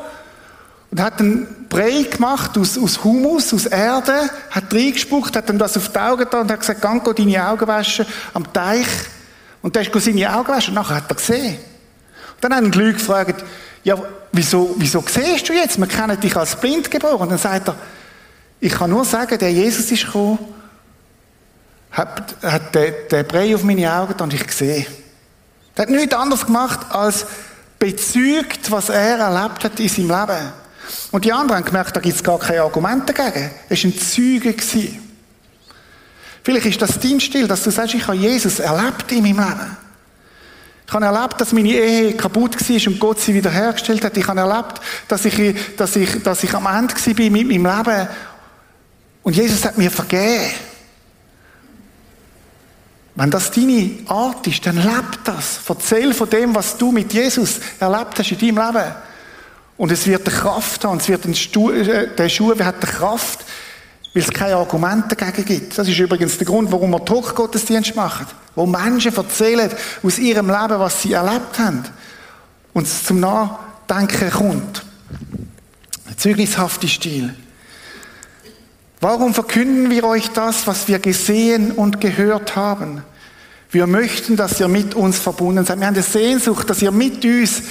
und 0.92 1.00
hat 1.02 1.20
einen 1.20 1.68
Brei 1.70 2.04
gemacht 2.04 2.58
aus, 2.58 2.78
aus 2.78 3.04
Humus, 3.04 3.54
aus 3.54 3.66
Erde, 3.66 4.30
hat 4.50 4.74
reingespuckt, 4.74 5.36
hat 5.36 5.50
ihm 5.50 5.58
das 5.58 5.78
auf 5.78 5.90
die 5.90 6.00
Augen 6.00 6.20
getan 6.20 6.42
und 6.42 6.52
hat 6.52 6.60
gesagt, 6.60 6.82
geh 6.82 7.14
deine 7.24 7.48
Augen 7.48 7.68
waschen 7.68 8.06
am 8.34 8.52
Teich. 8.52 8.88
Und 9.62 9.76
dann 9.76 9.84
ist 9.86 10.06
seine 10.06 10.36
Augen 10.36 10.50
waschen 10.50 10.76
und 10.76 10.82
nachher 10.82 10.96
hat 10.96 11.10
er 11.10 11.16
gesehen. 11.16 11.56
Und 11.56 12.44
dann 12.44 12.56
haben 12.56 12.72
die 12.72 12.80
Leute 12.80 12.94
gefragt, 12.94 13.44
ja, 13.84 13.96
wieso, 14.32 14.76
wieso 14.78 15.04
siehst 15.08 15.48
du 15.48 15.54
jetzt? 15.54 15.78
Wir 15.78 15.88
kennen 15.88 16.20
dich 16.20 16.36
als 16.36 16.56
blind 16.56 16.92
geboren. 16.92 17.22
Und 17.22 17.30
dann 17.30 17.38
sagt 17.38 17.70
er, 17.70 17.76
ich 18.60 18.74
kann 18.74 18.90
nur 18.90 19.06
sagen, 19.06 19.38
der 19.38 19.52
Jesus 19.52 19.92
ist 19.92 20.06
gekommen, 20.06 20.40
hat, 21.92 22.36
hat 22.42 22.74
den, 22.74 22.94
den 23.12 23.28
Brei 23.28 23.54
auf 23.54 23.64
meine 23.64 23.94
Augen 23.94 24.20
und 24.22 24.34
ich 24.34 24.52
sehe. 24.52 24.86
Er 25.76 25.84
hat 25.84 25.90
nichts 25.90 26.16
anderes 26.16 26.46
gemacht, 26.46 26.80
als 26.90 27.26
bezeugt, 27.80 28.70
was 28.70 28.90
er 28.90 29.18
erlebt 29.18 29.64
hat 29.64 29.80
in 29.80 29.90
seinem 29.90 30.10
Leben. 30.10 30.54
Und 31.12 31.26
die 31.26 31.34
anderen 31.34 31.58
haben 31.58 31.66
gemerkt, 31.66 31.96
da 31.96 32.00
gibt 32.00 32.16
es 32.16 32.24
gar 32.24 32.40
keine 32.40 32.62
Argumente 32.62 33.14
dagegen. 33.14 33.50
Er 33.70 33.78
war 33.78 33.84
ein 33.84 33.98
Zeuge. 33.98 34.56
Vielleicht 36.44 36.66
ist 36.66 36.82
das 36.82 37.00
dein 37.00 37.20
Stil, 37.20 37.48
dass 37.48 37.64
du 37.64 37.72
sagst, 37.72 37.96
ich 37.96 38.06
habe 38.06 38.18
Jesus 38.18 38.60
erlebt 38.60 39.12
in 39.12 39.24
meinem 39.24 39.38
Leben. 39.38 39.78
Ich 40.88 40.94
habe 40.94 41.06
erlebt, 41.06 41.40
dass 41.40 41.54
meine 41.54 41.70
Ehe 41.70 42.14
kaputt 42.14 42.58
war 42.60 42.88
und 42.88 43.00
Gott 43.00 43.20
sie 43.20 43.34
wiederhergestellt 43.34 44.04
hat. 44.04 44.18
Ich 44.18 44.28
habe 44.28 44.42
erlebt, 44.42 44.82
dass 45.08 45.24
ich, 45.26 45.76
dass 45.78 45.96
ich, 45.96 46.22
dass 46.22 46.44
ich 46.44 46.54
am 46.54 46.66
Ende 46.66 46.94
war 46.94 47.30
mit 47.30 47.48
meinem 47.48 47.66
Leben. 47.66 48.08
Und 49.24 49.36
Jesus 49.36 49.64
hat 49.64 49.78
mir 49.78 49.90
vergeben. 49.90 50.52
Wenn 53.16 53.30
das 53.30 53.52
deine 53.52 53.92
Art 54.08 54.48
ist, 54.48 54.66
dann 54.66 54.78
lebt 54.78 55.20
das. 55.26 55.60
Erzähl 55.68 56.14
von 56.14 56.30
dem, 56.30 56.56
was 56.56 56.78
du 56.78 56.92
mit 56.92 57.14
Jesus 57.14 57.60
erlebt 57.80 58.18
hast 58.18 58.32
in 58.32 58.40
deinem 58.56 58.74
Leben. 58.74 58.92
Und 59.78 59.92
es 59.92 60.08
wird 60.08 60.28
eine 60.28 60.38
Kraft 60.38 60.86
haben, 60.86 61.00
es 61.00 61.10
wird 61.10 61.26
ein 61.26 61.36
Stuhl, 61.36 61.76
äh, 61.76 62.16
der 62.16 62.30
Schuh 62.30 62.52
hat 62.52 62.76
eine 62.84 62.92
Kraft, 62.92 63.40
weil 64.14 64.24
es 64.24 64.32
keine 64.32 64.56
Argumente 64.56 65.16
dagegen 65.16 65.46
gibt. 65.46 65.78
Das 65.78 65.88
ist 65.88 65.98
übrigens 65.98 66.38
der 66.38 66.46
Grund, 66.46 66.72
warum 66.72 66.92
wir 66.92 67.00
Druckgottesdienst 67.00 67.96
machen. 67.96 68.28
Wo 68.56 68.66
Menschen 68.66 69.16
erzählen 69.16 69.72
aus 70.04 70.20
ihrem 70.20 70.48
Leben, 70.48 70.80
was 70.80 71.02
sie 71.02 71.14
erlebt 71.14 71.58
haben. 71.58 71.84
Und 72.74 72.84
es 72.84 73.04
zum 73.04 73.20
Nachdenken 73.20 74.30
kommt. 74.30 74.84
Ein 76.08 76.18
zeugnishafter 76.18 76.88
Stil. 76.88 77.34
Warum 79.02 79.34
verkünden 79.34 79.90
wir 79.90 80.04
euch 80.04 80.30
das, 80.30 80.68
was 80.68 80.88
wir 80.88 81.00
gesehen 81.00 81.72
und 81.72 82.00
gehört 82.00 82.56
haben? 82.56 83.04
Wir 83.72 83.88
möchten, 83.88 84.36
dass 84.36 84.60
ihr 84.60 84.68
mit 84.68 84.94
uns 84.94 85.18
verbunden 85.18 85.66
seid. 85.66 85.80
Wir 85.80 85.88
haben 85.88 85.96
eine 85.96 86.04
Sehnsucht, 86.04 86.70
dass 86.70 86.84
ihr 86.84 86.92
mit 86.92 87.26
uns 87.26 87.64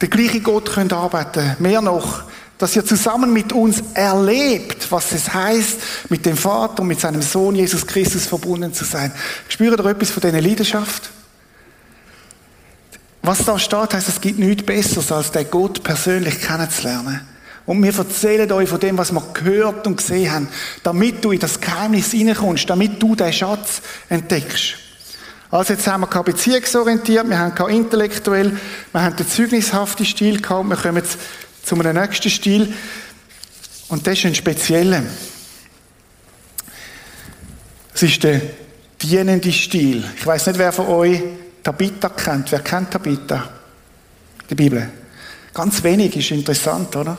der 0.00 0.08
gleiche 0.08 0.40
Gott 0.40 0.72
könnt 0.72 0.92
arbeiten. 0.92 1.56
Mehr 1.58 1.80
noch, 1.82 2.22
dass 2.58 2.76
ihr 2.76 2.84
zusammen 2.84 3.32
mit 3.32 3.52
uns 3.52 3.82
erlebt, 3.94 4.92
was 4.92 5.10
es 5.10 5.34
heißt, 5.34 5.78
mit 6.10 6.24
dem 6.24 6.36
Vater 6.36 6.82
und 6.82 6.88
mit 6.88 7.00
seinem 7.00 7.22
Sohn 7.22 7.56
Jesus 7.56 7.84
Christus 7.84 8.26
verbunden 8.26 8.72
zu 8.72 8.84
sein. 8.84 9.12
Spürt 9.48 9.80
ihr 9.80 9.86
etwas 9.86 10.10
von 10.10 10.20
dieser 10.20 10.40
Leidenschaft? 10.40 11.10
Was 13.22 13.44
da 13.44 13.58
steht, 13.58 13.94
heißt, 13.94 14.08
es 14.08 14.20
gibt 14.20 14.38
nichts 14.38 14.64
Besseres, 14.64 15.10
als 15.10 15.32
den 15.32 15.50
Gott 15.50 15.82
persönlich 15.82 16.40
kennenzulernen. 16.40 17.33
Und 17.66 17.82
wir 17.82 17.96
erzählen 17.96 18.50
euch 18.52 18.68
von 18.68 18.80
dem, 18.80 18.98
was 18.98 19.12
wir 19.12 19.22
gehört 19.32 19.86
und 19.86 19.96
gesehen 19.96 20.30
haben, 20.30 20.48
damit 20.82 21.24
du 21.24 21.32
in 21.32 21.38
das 21.38 21.60
Geheimnis 21.60 22.10
hineinkommst, 22.10 22.68
damit 22.68 23.02
du 23.02 23.14
den 23.16 23.32
Schatz 23.32 23.80
entdeckst. 24.08 24.74
Also 25.50 25.72
jetzt 25.72 25.86
haben 25.86 26.02
wir 26.02 26.08
kein 26.08 26.24
beziehungsorientiert, 26.24 27.28
wir 27.28 27.38
haben 27.38 27.54
kein 27.54 27.68
intellektuell, 27.68 28.58
wir 28.92 29.02
haben 29.02 29.16
den 29.16 29.28
zeugnishaften 29.28 30.04
Stil 30.04 30.42
gehabt, 30.42 30.68
wir 30.68 30.76
kommen 30.76 30.96
jetzt 30.96 31.18
zu 31.62 31.78
einem 31.78 31.96
nächsten 31.96 32.28
Stil. 32.28 32.74
Und 33.88 34.06
das 34.06 34.18
ist 34.18 34.26
ein 34.26 34.34
spezieller. 34.34 35.02
Das 37.92 38.02
ist 38.02 38.22
der 38.24 38.40
dienende 39.00 39.52
Stil. 39.52 40.04
Ich 40.16 40.26
weiß 40.26 40.48
nicht, 40.48 40.58
wer 40.58 40.72
von 40.72 40.86
euch 40.88 41.22
Tabitha 41.62 42.08
kennt. 42.08 42.50
Wer 42.50 42.60
kennt 42.60 42.90
Tabitha? 42.90 43.48
Die 44.50 44.54
Bibel. 44.54 44.90
Ganz 45.54 45.82
wenig, 45.82 46.16
ist 46.16 46.30
interessant, 46.32 46.96
oder? 46.96 47.16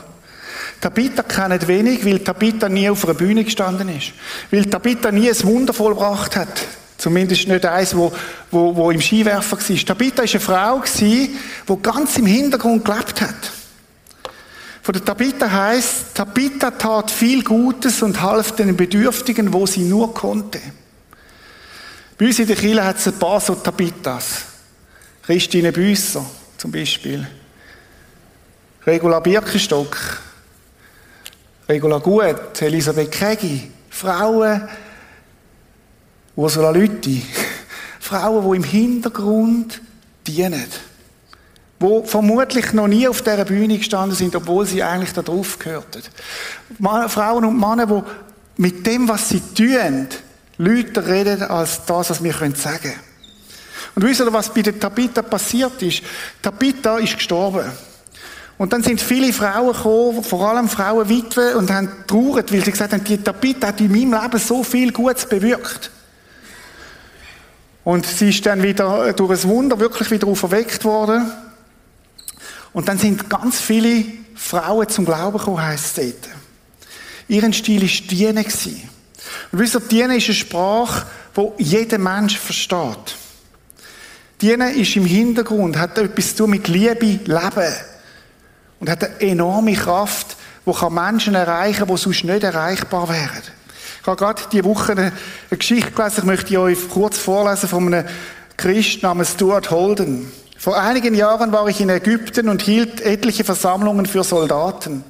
Tabitha 0.80 1.22
kennt 1.22 1.66
wenig, 1.68 2.04
weil 2.04 2.20
Tabitha 2.20 2.68
nie 2.68 2.88
auf 2.88 3.04
einer 3.04 3.14
Bühne 3.14 3.44
gestanden 3.44 3.88
ist. 3.88 4.12
Weil 4.50 4.66
Tabitha 4.66 5.10
nie 5.10 5.30
ein 5.30 5.42
Wunder 5.42 5.72
vollbracht 5.72 6.36
hat. 6.36 6.66
Zumindest 6.98 7.48
nicht 7.48 7.64
eins, 7.66 7.94
wo, 7.94 8.12
wo, 8.50 8.74
wo 8.74 8.90
im 8.90 9.00
Skiwerfer 9.00 9.58
war. 9.58 9.76
Tabitha 9.84 10.22
war 10.22 10.30
eine 10.30 10.40
Frau, 10.40 10.82
die 10.98 11.36
ganz 11.82 12.16
im 12.16 12.26
Hintergrund 12.26 12.84
gelebt 12.84 13.20
hat. 13.20 13.52
Von 14.82 14.92
der 14.92 15.04
Tabitha 15.04 15.50
heißt, 15.50 16.14
Tabitha 16.14 16.70
tat 16.70 17.10
viel 17.10 17.42
Gutes 17.42 18.02
und 18.02 18.20
half 18.20 18.52
den 18.52 18.76
Bedürftigen, 18.76 19.52
wo 19.52 19.66
sie 19.66 19.82
nur 19.82 20.14
konnte. 20.14 20.60
Bei 22.16 22.26
uns 22.26 22.38
in 22.38 22.46
der 22.46 22.56
Kirche 22.56 22.84
hat 22.84 22.96
es 22.96 23.08
ein 23.08 23.18
paar 23.18 23.40
so 23.40 23.54
Tabitas. 23.56 24.42
Christine 25.22 25.72
Büsser 25.72 26.24
zum 26.56 26.70
Beispiel. 26.70 27.26
Regula 28.86 29.20
Birkenstock. 29.20 30.20
Regula 31.68 31.98
Gut. 31.98 32.62
Elisabeth 32.62 33.10
Kegi. 33.10 33.70
Frauen, 33.90 34.68
Ursula 36.36 36.70
Lütti. 36.70 37.22
Frauen, 38.00 38.50
die 38.50 38.56
im 38.56 38.64
Hintergrund 38.64 39.80
dienen. 40.26 40.66
Die 41.80 42.02
vermutlich 42.04 42.72
noch 42.72 42.88
nie 42.88 43.08
auf 43.08 43.22
dieser 43.22 43.44
Bühne 43.44 43.78
gestanden 43.78 44.16
sind, 44.16 44.34
obwohl 44.36 44.64
sie 44.64 44.82
eigentlich 44.82 45.12
da 45.12 45.22
drauf 45.22 45.58
gehörten. 45.58 46.02
Frauen 47.08 47.44
und 47.44 47.58
Männer, 47.58 47.86
die 47.86 48.62
mit 48.62 48.86
dem, 48.86 49.08
was 49.08 49.28
sie 49.28 49.40
tun, 49.40 50.08
Leute 50.58 51.06
reden 51.06 51.42
als 51.42 51.84
das, 51.84 52.10
was 52.10 52.22
wir 52.22 52.32
sagen 52.32 52.54
können. 52.54 52.94
Und 53.94 54.04
wisst 54.04 54.20
ihr, 54.20 54.32
was 54.32 54.52
bei 54.52 54.62
der 54.62 54.78
Tabitha 54.78 55.22
passiert 55.22 55.82
ist? 55.82 56.02
Tabitha 56.40 56.98
ist 56.98 57.16
gestorben. 57.16 57.70
Und 58.58 58.72
dann 58.72 58.82
sind 58.82 59.00
viele 59.00 59.32
Frauen 59.32 59.74
gekommen, 59.74 60.24
vor 60.24 60.48
allem 60.48 60.68
Frauen 60.68 61.08
Witwe, 61.08 61.56
und 61.56 61.70
haben 61.70 61.90
trauert, 62.06 62.52
weil 62.52 62.64
sie 62.64 62.70
gesagt 62.70 62.92
haben, 62.92 63.04
die 63.04 63.18
Tabitha 63.18 63.68
hat 63.68 63.80
in 63.80 63.92
meinem 63.92 64.20
Leben 64.20 64.38
so 64.38 64.62
viel 64.64 64.92
Gutes 64.92 65.26
bewirkt. 65.26 65.90
Und 67.84 68.06
sie 68.06 68.30
ist 68.30 68.44
dann 68.46 68.62
wieder 68.62 69.12
durch 69.12 69.30
ein 69.30 69.48
Wunder 69.48 69.78
wirklich 69.78 70.10
wieder 70.10 70.26
auferweckt 70.26 70.84
worden. 70.84 71.30
Und 72.72 72.88
dann 72.88 72.98
sind 72.98 73.28
ganz 73.30 73.60
viele 73.60 74.04
Frauen 74.34 74.88
zum 74.88 75.04
Glauben 75.04 75.38
gekommen, 75.38 75.62
heisst 75.62 75.98
es. 75.98 76.14
Ihren 77.28 77.52
Stil 77.52 77.82
war 77.82 78.06
Dienen. 78.08 78.44
Und 79.52 79.58
wisst 79.58 79.74
ihr, 79.74 79.80
Dienen 79.80 80.16
ist 80.16 80.26
eine 80.26 80.34
Sprache, 80.34 81.06
die 81.36 81.62
jeder 81.62 81.98
Mensch 81.98 82.38
versteht. 82.38 83.16
Dienen 84.40 84.74
ist 84.74 84.96
im 84.96 85.06
Hintergrund, 85.06 85.76
hat 85.78 85.98
etwas 85.98 86.30
zu 86.30 86.44
tun 86.44 86.50
mit 86.50 86.68
Liebe, 86.68 87.20
Leben. 87.24 87.74
Und 88.80 88.90
hat 88.90 89.04
eine 89.04 89.20
enorme 89.20 89.74
Kraft, 89.74 90.36
die 90.66 90.90
Menschen 90.90 91.34
erreichen 91.34 91.86
kann, 91.86 91.88
die 91.88 91.96
sonst 91.96 92.24
nicht 92.24 92.42
erreichbar 92.42 93.08
wären. 93.08 93.42
Ich 94.00 94.06
habe 94.06 94.16
gerade 94.16 94.42
diese 94.52 94.64
Woche 94.64 94.92
eine, 94.92 95.12
Geschichte 95.50 95.90
gelesen, 95.90 96.18
ich 96.18 96.24
möchte 96.24 96.60
euch 96.60 96.88
kurz 96.88 97.18
vorlesen 97.18 97.68
von 97.68 97.92
einem 97.92 98.06
Christ 98.56 99.02
namens 99.02 99.32
Stuart 99.32 99.70
Holden. 99.70 100.30
Vor 100.58 100.80
einigen 100.80 101.14
Jahren 101.14 101.52
war 101.52 101.68
ich 101.68 101.80
in 101.80 101.88
Ägypten 101.88 102.48
und 102.48 102.62
hielt 102.62 103.00
etliche 103.00 103.44
Versammlungen 103.44 104.06
für 104.06 104.24
Soldaten. 104.24 105.04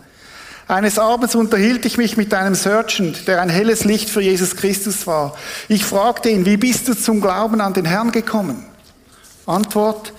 Eines 0.68 0.98
Abends 0.98 1.37
unterhielt 1.37 1.85
ich 1.85 1.96
mich 1.96 2.16
mit 2.16 2.35
einem 2.35 2.57
Sergeant, 2.57 3.29
der 3.29 3.40
ein 3.40 3.48
helles 3.48 3.85
Licht 3.85 4.11
für 4.11 4.20
Jesus 4.20 4.57
Christus 4.57 5.07
war. 5.07 5.37
Ich 5.68 5.85
fragte 5.85 6.29
ihn, 6.29 6.44
wie 6.44 6.57
bist 6.57 6.88
du 6.88 6.94
zum 6.94 7.20
Glauben 7.20 7.61
an 7.61 7.72
den 7.72 7.85
Herrn 7.85 8.11
gekommen? 8.11 8.64
Antwort, 9.46 10.12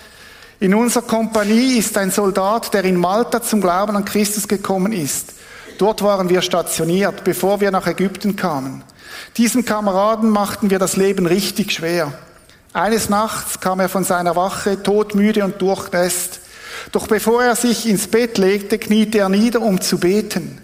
in 0.59 0.73
unserer 0.73 1.03
Kompanie 1.03 1.77
ist 1.77 1.97
ein 1.97 2.11
Soldat, 2.11 2.73
der 2.73 2.83
in 2.83 2.95
Malta 2.95 3.41
zum 3.41 3.61
Glauben 3.61 3.95
an 3.95 4.05
Christus 4.05 4.47
gekommen 4.47 4.91
ist. 4.91 5.33
Dort 5.77 6.01
waren 6.01 6.29
wir 6.29 6.41
stationiert, 6.41 7.23
bevor 7.23 7.61
wir 7.61 7.69
nach 7.69 7.85
Ägypten 7.85 8.35
kamen. 8.35 8.83
Diesem 9.37 9.65
Kameraden 9.65 10.29
machten 10.29 10.69
wir 10.69 10.79
das 10.79 10.97
Leben 10.97 11.27
richtig 11.27 11.71
schwer. 11.71 12.13
Eines 12.73 13.09
Nachts 13.09 13.59
kam 13.59 13.79
er 13.79 13.89
von 13.89 14.03
seiner 14.03 14.35
Wache, 14.35 14.81
todmüde 14.81 15.43
und 15.43 15.61
durchnässt. 15.61 16.41
Doch 16.91 17.07
bevor 17.07 17.43
er 17.43 17.55
sich 17.55 17.87
ins 17.87 18.07
Bett 18.07 18.37
legte, 18.37 18.79
kniete 18.79 19.19
er 19.19 19.29
nieder, 19.29 19.61
um 19.61 19.79
zu 19.81 19.99
beten. 19.99 20.61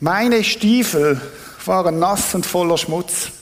Meine 0.00 0.44
Stiefel 0.44 1.20
waren 1.66 1.98
nass 1.98 2.34
und 2.34 2.46
voller 2.46 2.78
Schmutz. 2.78 3.32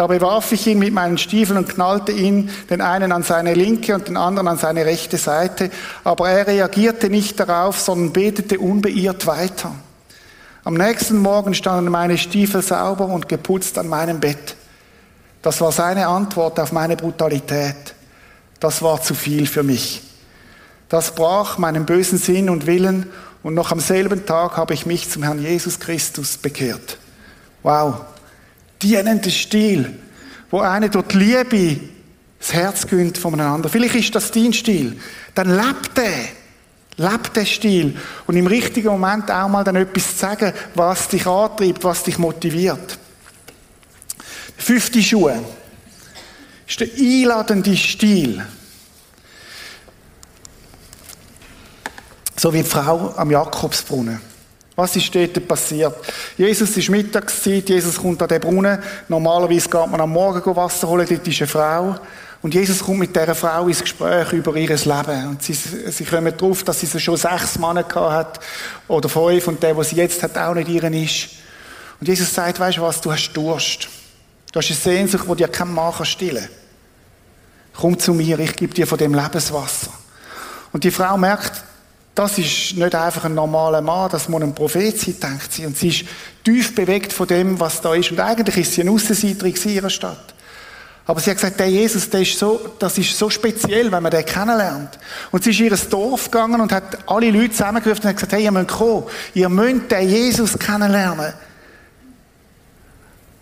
Da 0.00 0.06
bewarf 0.06 0.50
ich 0.52 0.66
ihn 0.66 0.78
mit 0.78 0.94
meinen 0.94 1.18
Stiefeln 1.18 1.58
und 1.58 1.68
knallte 1.68 2.10
ihn, 2.10 2.48
den 2.70 2.80
einen 2.80 3.12
an 3.12 3.22
seine 3.22 3.52
linke 3.52 3.94
und 3.94 4.08
den 4.08 4.16
anderen 4.16 4.48
an 4.48 4.56
seine 4.56 4.86
rechte 4.86 5.18
Seite, 5.18 5.70
aber 6.04 6.30
er 6.30 6.46
reagierte 6.46 7.10
nicht 7.10 7.38
darauf, 7.38 7.78
sondern 7.78 8.10
betete 8.10 8.58
unbeirrt 8.60 9.26
weiter. 9.26 9.74
Am 10.64 10.72
nächsten 10.72 11.18
Morgen 11.18 11.52
standen 11.52 11.90
meine 11.90 12.16
Stiefel 12.16 12.62
sauber 12.62 13.08
und 13.08 13.28
geputzt 13.28 13.76
an 13.76 13.88
meinem 13.88 14.20
Bett. 14.20 14.56
Das 15.42 15.60
war 15.60 15.70
seine 15.70 16.08
Antwort 16.08 16.58
auf 16.58 16.72
meine 16.72 16.96
Brutalität. 16.96 17.94
Das 18.58 18.80
war 18.80 19.02
zu 19.02 19.14
viel 19.14 19.46
für 19.46 19.62
mich. 19.62 20.02
Das 20.88 21.14
brach 21.14 21.58
meinen 21.58 21.84
bösen 21.84 22.16
Sinn 22.16 22.48
und 22.48 22.66
Willen 22.66 23.04
und 23.42 23.52
noch 23.52 23.70
am 23.70 23.80
selben 23.80 24.24
Tag 24.24 24.56
habe 24.56 24.72
ich 24.72 24.86
mich 24.86 25.10
zum 25.10 25.24
Herrn 25.24 25.42
Jesus 25.42 25.78
Christus 25.78 26.38
bekehrt. 26.38 26.96
Wow, 27.62 27.96
dienender 28.82 29.30
Stil, 29.30 29.98
wo 30.50 30.60
einer 30.60 30.88
durch 30.88 31.08
die 31.08 31.18
Liebe 31.18 31.80
das 32.38 32.52
Herz 32.54 32.86
gönnt 32.86 33.18
voneinander. 33.18 33.68
Vielleicht 33.68 33.94
ist 33.94 34.14
das 34.14 34.30
dein 34.30 34.52
Stil. 34.52 34.98
Dann 35.34 35.54
lebt 35.54 35.96
der. 35.96 36.28
Lebt 36.96 37.36
der 37.36 37.44
Stil. 37.44 37.96
Und 38.26 38.36
im 38.36 38.46
richtigen 38.46 38.88
Moment 38.88 39.30
auch 39.30 39.48
mal 39.48 39.64
dann 39.64 39.76
etwas 39.76 40.12
zu 40.12 40.16
sagen, 40.16 40.52
was 40.74 41.08
dich 41.08 41.26
antreibt, 41.26 41.84
was 41.84 42.02
dich 42.02 42.18
motiviert. 42.18 42.98
Fünfte 44.56 45.02
Schuh 45.02 45.30
ist 46.66 46.80
der 46.80 46.88
einladende 46.98 47.76
Stil. 47.76 48.44
So 52.36 52.52
wie 52.54 52.62
die 52.62 52.68
Frau 52.68 53.14
am 53.16 53.30
Jakobsbrunnen. 53.30 54.29
Was 54.80 54.96
ist 54.96 55.14
dort 55.14 55.46
passiert? 55.46 55.94
Jesus 56.38 56.74
ist 56.74 56.88
Mittagszeit, 56.88 57.68
Jesus 57.68 57.98
kommt 57.98 58.22
an 58.22 58.28
den 58.28 58.40
Brunnen. 58.40 58.78
Normalerweise 59.08 59.68
geht 59.68 59.90
man 59.90 60.00
am 60.00 60.08
Morgen 60.08 60.56
Wasser 60.56 60.88
holen, 60.88 61.06
dort 61.06 61.28
ist 61.28 61.38
eine 61.38 61.48
Frau. 61.48 61.96
Und 62.40 62.54
Jesus 62.54 62.82
kommt 62.82 63.00
mit 63.00 63.14
dieser 63.14 63.34
Frau 63.34 63.68
ins 63.68 63.82
Gespräch 63.82 64.32
über 64.32 64.56
ihr 64.56 64.70
Leben. 64.70 65.28
Und 65.28 65.42
sie, 65.42 65.52
sie 65.52 66.04
kommen 66.06 66.34
darauf, 66.34 66.62
dass 66.62 66.80
sie 66.80 66.98
schon 66.98 67.18
sechs 67.18 67.58
Männer 67.58 67.82
gehabt 67.82 68.38
hat, 68.38 68.40
oder 68.88 69.10
fünf, 69.10 69.48
und 69.48 69.62
der, 69.62 69.76
was 69.76 69.90
sie 69.90 69.96
jetzt 69.96 70.22
hat, 70.22 70.38
auch 70.38 70.54
nicht 70.54 70.70
ihren 70.70 70.94
ist. 70.94 71.28
Und 72.00 72.08
Jesus 72.08 72.32
sagt, 72.32 72.58
weißt 72.58 72.78
du 72.78 72.80
was, 72.80 73.02
du 73.02 73.12
hast 73.12 73.34
Durst. 73.34 73.86
Du 74.50 74.60
hast 74.60 74.70
eine 74.70 74.76
Sehnsucht, 74.76 75.26
die 75.30 75.36
dir 75.36 75.48
kein 75.48 75.74
Mann 75.74 75.92
stillen 76.06 76.44
kann. 76.44 77.82
Komm 77.82 77.98
zu 77.98 78.14
mir, 78.14 78.38
ich 78.38 78.56
gebe 78.56 78.72
dir 78.72 78.86
von 78.86 78.96
dem 78.96 79.12
Lebenswasser. 79.12 79.90
Und 80.72 80.84
die 80.84 80.90
Frau 80.90 81.18
merkt, 81.18 81.64
das 82.20 82.36
ist 82.36 82.76
nicht 82.76 82.94
einfach 82.94 83.24
ein 83.24 83.34
normaler 83.34 83.80
Mann, 83.80 84.10
das 84.10 84.28
muss 84.28 84.42
ein 84.42 84.54
Prophet 84.54 85.00
sein, 85.00 85.18
denkt 85.18 85.52
sie. 85.52 85.64
Und 85.64 85.76
sie 85.76 85.88
ist 85.88 86.04
tief 86.44 86.74
bewegt 86.74 87.14
von 87.14 87.26
dem, 87.26 87.58
was 87.58 87.80
da 87.80 87.94
ist. 87.94 88.10
Und 88.10 88.20
eigentlich 88.20 88.58
ist 88.58 88.74
sie 88.74 88.82
ein 88.82 88.90
Aussenseiterin 88.90 89.54
in 89.54 89.70
ihrer 89.70 89.88
Stadt. 89.88 90.34
Aber 91.06 91.18
sie 91.18 91.30
hat 91.30 91.38
gesagt, 91.38 91.58
der 91.58 91.70
Jesus, 91.70 92.10
der 92.10 92.20
ist 92.20 92.38
so, 92.38 92.74
das 92.78 92.98
ist 92.98 93.16
so 93.16 93.30
speziell, 93.30 93.90
wenn 93.90 94.02
man 94.02 94.12
den 94.12 94.26
kennenlernt. 94.26 94.98
Und 95.30 95.44
sie 95.44 95.50
ist 95.50 95.60
in 95.60 95.66
ihr 95.66 95.76
Dorf 95.76 96.30
gegangen 96.30 96.60
und 96.60 96.70
hat 96.72 97.08
alle 97.08 97.30
Leute 97.30 97.52
zusammengerufen 97.52 98.02
und 98.02 98.08
hat 98.10 98.16
gesagt, 98.16 98.32
hey, 98.34 98.44
ihr 98.44 98.52
müsst 98.52 98.68
kommen. 98.68 99.04
Ihr 99.32 99.48
müsst 99.48 99.90
den 99.90 100.08
Jesus 100.08 100.58
kennenlernen. 100.58 101.32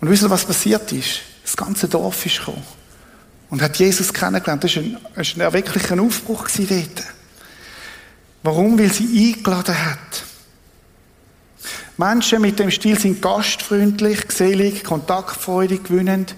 Und 0.01 0.09
wisst 0.09 0.23
ihr, 0.23 0.31
was 0.31 0.45
passiert 0.45 0.93
ist? 0.93 1.21
Das 1.43 1.57
ganze 1.57 1.89
Dorf 1.89 2.25
ist 2.25 2.39
gekommen. 2.39 2.63
Und 3.51 3.61
hat 3.61 3.77
Jesus 3.77 4.13
kennengelernt. 4.13 4.63
Das 4.63 4.77
war 4.77 4.83
ein, 4.85 4.99
ein 5.17 5.53
wirklicher 5.53 6.01
Aufbruch 6.01 6.47
dort. 6.57 7.18
Warum? 8.43 8.79
Weil 8.79 8.93
sie 8.93 9.35
eingeladen 9.35 9.75
hat. 9.75 10.25
Menschen 11.97 12.41
mit 12.41 12.59
dem 12.59 12.71
Stil 12.71 12.99
sind 12.99 13.21
gastfreundlich, 13.21 14.29
geselig, 14.29 14.85
kontaktfreudig, 14.85 15.83
gewinnend, 15.83 16.37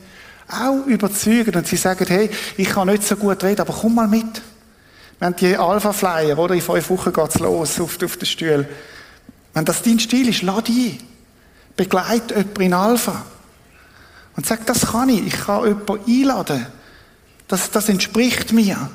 auch 0.49 0.87
überzeugend. 0.87 1.57
Und 1.57 1.67
sie 1.67 1.77
sagen, 1.77 2.07
hey, 2.09 2.31
ich 2.57 2.71
kann 2.71 2.89
nicht 2.89 3.03
so 3.03 3.15
gut 3.17 3.45
reden, 3.45 3.61
aber 3.61 3.75
komm 3.75 3.95
mal 3.95 4.09
mit. 4.09 4.41
Wir 5.19 5.27
haben 5.27 5.37
die 5.37 5.55
Alpha-Flyer, 5.55 6.39
oder? 6.39 6.55
In 6.55 6.63
fünf 6.63 6.89
Wochen 6.89 7.13
geht's 7.13 7.39
los, 7.39 7.79
auf, 7.79 8.03
auf 8.03 8.17
den 8.17 8.27
Stuhl. 8.27 8.67
Wenn 9.53 9.65
das 9.67 9.83
dein 9.83 10.01
Stil 10.01 10.29
ist, 10.29 10.41
lad 10.43 10.69
ein. 10.71 10.99
Begleit 11.77 12.31
jemanden 12.31 12.63
in 12.63 12.75
Alpha. 12.75 13.27
Und 14.37 14.47
sag, 14.47 14.65
das 14.65 14.93
kann 14.93 15.11
ich. 15.11 15.27
Ich 15.27 15.45
kann 15.45 15.67
jemanden 15.67 16.01
einladen. 16.07 16.67
Das, 17.49 17.71
das 17.71 17.91
entspricht 17.91 18.53
mir. 18.53 18.91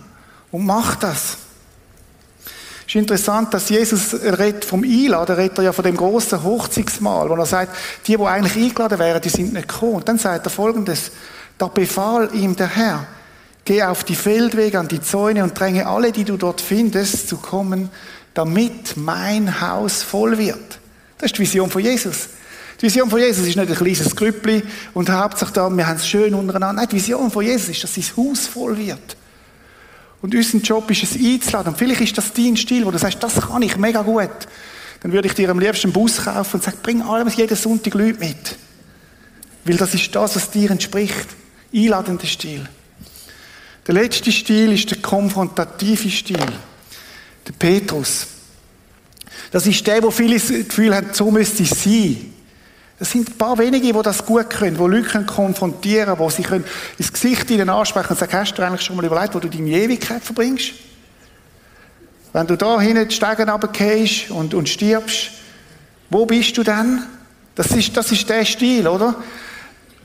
Und 0.52 0.66
mach 0.66 0.96
das. 0.96 1.38
Ist 2.96 3.02
interessant, 3.02 3.54
dass 3.54 3.68
Jesus 3.68 4.14
redet 4.24 4.64
vom 4.64 4.86
Einladen, 4.86 5.36
redet 5.36 5.58
er 5.58 5.66
ja 5.66 5.74
von 5.74 5.84
dem 5.84 5.98
großen 5.98 6.42
Hochzeitsmahl, 6.42 7.28
wo 7.30 7.36
er 7.36 7.46
sagt, 7.46 7.76
die, 8.08 8.16
die 8.16 8.24
eigentlich 8.24 8.56
eingeladen 8.56 9.00
wären, 9.00 9.22
die 9.22 9.28
sind 9.28 9.52
nicht 9.52 9.68
gekommen. 9.68 9.96
Und 9.96 10.08
dann 10.08 10.18
sagt 10.18 10.48
er 10.48 10.50
folgendes, 10.50 11.12
da 11.58 11.68
befahl 11.68 12.30
ihm 12.32 12.56
der 12.56 12.74
Herr, 12.74 13.06
geh 13.66 13.84
auf 13.84 14.06
die 14.06 14.16
Feldwege 14.16 14.80
an 14.80 14.88
die 14.88 15.02
Zäune 15.02 15.44
und 15.44 15.60
dränge 15.60 15.88
alle, 15.88 16.14
die 16.14 16.24
du 16.24 16.38
dort 16.38 16.62
findest, 16.62 17.28
zu 17.28 17.36
kommen, 17.36 17.90
damit 18.34 18.96
mein 18.96 19.60
Haus 19.60 20.02
voll 20.02 20.38
wird. 20.38 20.80
Das 21.18 21.32
ist 21.32 21.38
die 21.38 21.42
Vision 21.42 21.70
von 21.70 21.82
Jesus. 21.82 22.30
Die 22.80 22.84
Vision 22.84 23.10
von 23.10 23.20
Jesus 23.20 23.46
ist 23.46 23.58
nicht 23.58 23.70
ein 23.70 23.76
kleines 23.76 24.16
Grüppli 24.16 24.64
und 24.94 25.10
Hauptsache 25.10 25.52
da, 25.52 25.70
wir 25.70 25.86
haben 25.86 25.98
es 25.98 26.08
schön 26.08 26.34
untereinander. 26.34 26.84
Nein, 26.84 26.88
die 26.90 26.96
Vision 26.96 27.30
von 27.30 27.44
Jesus 27.44 27.68
ist, 27.68 27.84
dass 27.84 27.94
sein 27.94 28.06
Haus 28.16 28.48
voll 28.48 28.78
wird. 28.78 29.18
Und 30.22 30.34
unser 30.34 30.58
Job 30.58 30.90
ist 30.90 31.04
es 31.04 31.16
einzuladen. 31.16 31.76
Vielleicht 31.76 32.02
ist 32.02 32.18
das 32.18 32.34
dein 32.34 32.58
Stil, 32.58 32.86
wo 32.86 32.92
du 32.92 32.98
sagst, 32.98 33.22
das 33.22 33.40
kann 33.42 33.62
ich 33.62 33.78
mega 33.78 34.02
gut. 34.02 34.30
Dann 35.02 35.12
würde 35.12 35.28
ich 35.28 35.36
dir 35.36 35.50
am 35.50 35.60
liebsten 35.60 35.88
einen 35.88 35.94
Bus 35.94 36.24
kaufen 36.24 36.56
und 36.56 36.64
sagen, 36.64 36.78
bring 36.82 37.02
alles 37.02 37.36
jeden 37.36 37.56
Sonntag 37.56 37.94
Leute 37.94 38.20
mit. 38.20 38.56
Weil 39.66 39.78
das 39.78 39.94
ist 39.94 40.16
das, 40.16 40.36
was 40.36 40.52
dir 40.52 40.72
entspricht. 40.72 41.28
Einladender 41.74 42.26
Stil. 42.26 42.68
Der 43.86 43.94
letzte 43.94 44.32
Stil 44.32 44.72
ist 44.72 44.90
der 44.90 45.00
konfrontative 45.00 46.10
Stil. 46.10 46.38
Der 47.48 47.54
Petrus. 47.54 48.28
Das 49.52 49.68
ist 49.68 49.86
der, 49.86 50.02
wo 50.02 50.12
viele 50.12 50.40
das 50.40 50.48
Gefühl 50.48 50.96
haben, 50.96 51.10
so 51.14 51.30
müsste 51.30 51.64
es 51.64 51.84
sein. 51.84 52.34
Es 52.98 53.12
sind 53.12 53.30
ein 53.30 53.38
paar 53.38 53.58
wenige, 53.58 53.92
die 53.92 54.02
das 54.02 54.26
gut 54.26 54.50
können, 54.50 54.78
die 54.78 54.84
Leute 54.84 55.26
konfrontieren 55.26 56.16
können, 56.18 56.30
die 56.30 56.44
sie 56.44 56.64
ins 56.98 57.12
Gesicht 57.12 57.50
ihnen 57.52 57.70
ansprechen 57.70 58.12
und 58.12 58.20
sagen, 58.20 58.34
hast 58.34 58.54
du 58.54 58.64
eigentlich 58.64 58.82
schon 58.82 58.96
mal 58.96 59.06
überlegt, 59.06 59.36
wo 59.36 59.40
du 59.40 59.50
deine 59.50 59.70
Ewigkeit 59.70 60.24
verbringst? 60.24 60.72
Wenn 62.32 62.48
du 62.48 62.56
da 62.56 62.80
hinten 62.80 63.08
die 63.08 63.16
Stege 63.16 63.50
runtergehst 63.50 64.32
und, 64.32 64.54
und 64.54 64.70
stirbst, 64.70 65.32
wo 66.10 66.26
bist 66.26 66.58
du 66.58 66.64
dann? 66.64 67.06
Das 67.56 67.68
ist, 67.72 67.96
das 67.96 68.12
ist 68.12 68.30
der 68.30 68.46
Stil, 68.46 68.88
oder? 68.88 69.16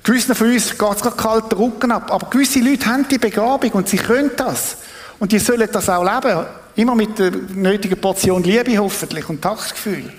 Gewissen 0.03 0.35
von 0.35 0.51
uns 0.51 0.77
geht 0.77 1.05
es 1.05 1.17
kalt 1.17 1.53
den 1.53 1.59
Rücken 1.59 1.93
ab, 1.93 2.11
aber 2.11 2.31
gewisse 2.31 2.61
Leute 2.61 2.87
haben 2.87 3.07
die 3.09 3.19
Begabung 3.19 3.71
und 3.73 3.89
sie 3.89 3.99
können 3.99 4.31
das. 4.37 4.79
Und 5.19 5.33
die 5.33 5.39
sollen 5.39 5.69
das 5.71 5.89
auch 5.89 6.03
leben. 6.03 6.47
Immer 6.77 6.95
mit 6.95 7.19
der 7.19 7.31
nötigen 7.31 8.01
Portion 8.01 8.43
Liebe 8.43 8.79
hoffentlich 8.79 9.29
und 9.29 9.43
Taktgefühl. 9.43 10.11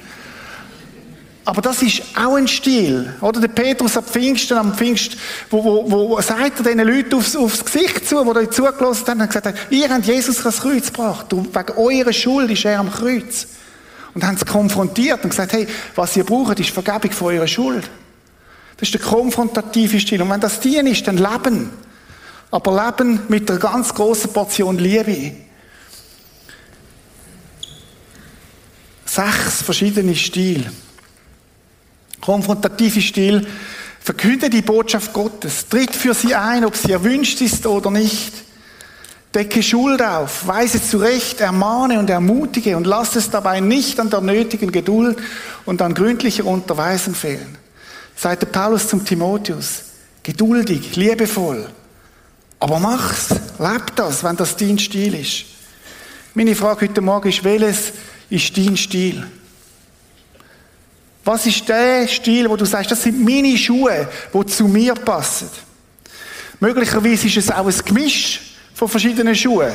Aber 1.44 1.62
das 1.62 1.82
ist 1.82 2.04
auch 2.16 2.36
ein 2.36 2.48
Stil. 2.48 3.14
Oder 3.20 3.42
der 3.42 3.48
Petrus 3.48 3.98
am 3.98 4.04
Pfingsten, 4.04 4.58
am 4.58 4.76
Pfingst, 4.76 5.18
wo, 5.50 5.64
wo, 5.64 6.10
wo 6.10 6.22
sagt 6.22 6.60
er 6.60 6.64
diesen 6.64 6.88
Leuten 6.88 7.16
aufs, 7.16 7.36
aufs 7.36 7.66
Gesicht 7.66 8.08
zu, 8.08 8.24
wo 8.24 8.32
euch 8.36 8.52
zugelassen 8.52 9.08
haben, 9.08 9.22
und 9.22 9.28
gesagt, 9.28 9.72
ihr 9.72 9.90
habt 9.90 10.06
Jesus 10.06 10.40
ans 10.40 10.62
Kreuz 10.62 10.88
gebracht. 10.88 11.34
Und 11.34 11.56
wegen 11.56 11.78
eurer 11.78 12.14
Schuld 12.14 12.52
ist 12.52 12.66
er 12.66 12.80
am 12.80 12.92
Kreuz. 12.92 13.48
Und 14.14 14.24
haben 14.24 14.38
sie 14.38 14.46
konfrontiert 14.46 15.24
und 15.24 15.32
gesagt, 15.32 15.54
hey, 15.54 15.68
was 15.96 16.16
ihr 16.16 16.26
braucht, 16.26 16.60
ist 16.60 16.70
Vergebung 16.70 17.12
von 17.12 17.34
eurer 17.34 17.48
Schuld. 17.48 17.90
Das 18.78 18.90
ist 18.90 18.94
der 18.94 19.02
konfrontative 19.02 20.00
Stil. 20.00 20.22
Und 20.22 20.30
wenn 20.30 20.42
das 20.42 20.60
Dienen 20.60 20.88
ist, 20.88 21.08
dann 21.08 21.18
Leben. 21.18 21.72
Aber 22.52 22.86
Leben 22.86 23.22
mit 23.30 23.50
einer 23.50 23.60
ganz 23.60 23.94
großen 23.94 24.32
Portion 24.32 24.78
Liebe. 24.78 25.34
Sechs 29.06 29.64
verschiedene 29.64 30.16
Stile. 30.16 30.72
Konfrontative 32.22 33.02
Stil. 33.02 33.48
Verkünde 34.00 34.50
die 34.50 34.62
Botschaft 34.62 35.14
Gottes. 35.14 35.68
Tritt 35.68 35.96
für 35.96 36.14
sie 36.14 36.34
ein, 36.36 36.66
ob 36.66 36.76
sie 36.76 36.92
erwünscht 36.92 37.42
ist 37.42 37.66
oder 37.66 37.92
nicht. 37.92 38.34
Decke 39.34 39.64
Schuld 39.64 40.02
auf, 40.02 40.46
weise 40.46 40.84
zurecht, 40.84 41.40
ermahne 41.40 42.00
und 42.00 42.10
ermutige 42.10 42.76
und 42.76 42.86
lass 42.86 43.16
es 43.16 43.30
dabei 43.30 43.62
nicht 43.62 43.98
an 44.00 44.10
der 44.10 44.20
nötigen 44.20 44.72
Geduld 44.74 45.18
und 45.66 45.82
an 45.82 45.94
gründlicher 45.94 46.46
Unterweisung 46.46 47.16
fehlen. 47.16 47.58
Seite 48.16 48.46
Paulus 48.46 48.90
zum 48.90 49.06
Timotheus. 49.06 49.84
Geduldig, 50.22 50.96
liebevoll. 50.98 51.70
Aber 52.60 52.80
mach's, 52.80 53.30
leb 53.58 53.96
das, 53.96 54.24
wenn 54.24 54.36
das 54.36 54.56
dein 54.58 54.78
Stil 54.78 55.16
ist. 55.16 55.46
Meine 56.34 56.56
Frage 56.56 56.88
heute 56.88 57.02
Morgen 57.02 57.30
ist, 57.30 57.44
welches 57.44 57.94
ist 58.30 58.56
dein 58.56 58.78
Stil? 58.78 59.26
Was 61.24 61.46
ist 61.46 61.68
der 61.70 62.08
Stil, 62.08 62.50
wo 62.50 62.56
du 62.56 62.66
sagst, 62.66 62.92
das 62.92 63.04
sind 63.04 63.24
meine 63.24 63.56
Schuhe, 63.58 64.08
die 64.34 64.46
zu 64.48 64.68
mir 64.68 64.94
passen? 64.96 65.50
Möglicherweise 66.60 67.28
ist 67.28 67.38
es 67.38 67.52
auch 67.52 67.68
ein 67.68 67.76
Gemisch 67.86 68.40
von 68.74 68.88
verschiedenen 68.88 69.36
Schuhen. 69.36 69.72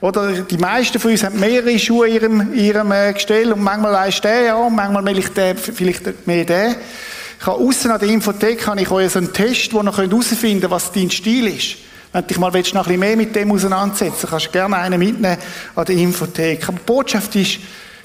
Oder 0.00 0.32
die 0.32 0.56
meisten 0.56 0.98
von 0.98 1.10
uns 1.10 1.22
haben 1.22 1.38
mehrere 1.38 1.78
Schuhe 1.78 2.08
in 2.08 2.14
ihrem, 2.14 2.40
in 2.52 2.58
ihrem 2.58 2.92
äh, 2.92 3.12
Gestell 3.12 3.52
und 3.52 3.62
manchmal 3.62 3.92
leist 3.92 4.24
der 4.24 4.42
ja, 4.42 4.68
manchmal 4.68 5.04
will 5.04 5.18
ich 5.18 5.28
den, 5.28 5.56
vielleicht 5.56 6.26
mehr 6.26 6.44
den. 6.44 6.74
Ich 7.38 7.46
habe 7.46 7.58
außen 7.58 7.90
an 7.90 8.00
der 8.00 8.08
Infothek 8.08 8.66
habe 8.66 8.80
ich 8.80 8.90
euch 8.90 9.12
so 9.12 9.18
einen 9.18 9.32
Test, 9.32 9.72
wo 9.72 9.80
ihr 9.80 9.96
herausfinden 9.96 10.60
könnt, 10.60 10.70
was 10.70 10.90
dein 10.90 11.10
Stil 11.10 11.46
ist. 11.46 11.76
Wenn 12.12 12.22
du 12.22 12.26
dich 12.28 12.38
mal 12.38 12.48
noch 12.48 12.54
ein 12.54 12.62
bisschen 12.62 12.98
mehr 12.98 13.16
mit 13.16 13.34
dem 13.36 13.52
auseinandersetzen 13.52 14.28
kannst 14.28 14.46
du 14.46 14.50
gerne 14.50 14.76
einen 14.76 14.98
mitnehmen 14.98 15.38
an 15.74 15.84
der 15.84 15.96
Infothek. 15.96 16.68
Aber 16.68 16.78
die 16.78 16.84
Botschaft 16.84 17.36
ist, 17.36 17.58